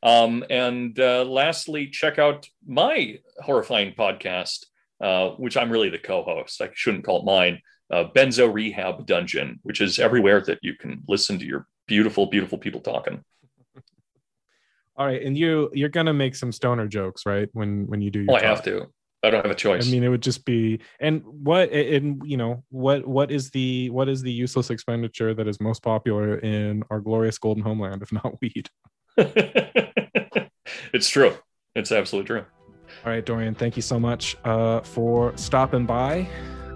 [0.01, 4.65] Um, and uh, lastly, check out my horrifying podcast,
[4.99, 6.61] uh, which I'm really the co host.
[6.61, 7.61] I shouldn't call it mine.
[7.89, 12.57] Uh, Benzo Rehab Dungeon, which is everywhere that you can listen to your beautiful, beautiful
[12.57, 13.23] people talking.
[14.97, 17.47] All right, and you you're gonna make some stoner jokes, right?
[17.53, 18.87] When when you do your oh, I have to.
[19.23, 19.87] I don't have a choice.
[19.87, 23.89] I mean, it would just be and what and you know what what is the
[23.89, 28.11] what is the useless expenditure that is most popular in our glorious golden homeland, if
[28.11, 28.69] not weed?
[30.93, 31.37] it's true.
[31.75, 32.45] It's absolutely true.
[33.05, 36.27] All right, Dorian, thank you so much uh, for stopping by.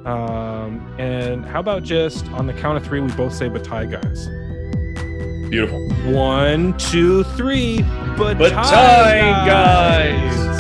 [0.05, 4.27] Um, and how about just on the count of three, we both say "bataille, guys."
[5.49, 5.89] Beautiful.
[6.11, 7.81] One, two, three.
[8.17, 8.51] Bataille,
[9.45, 10.33] guys.
[10.33, 10.56] guys.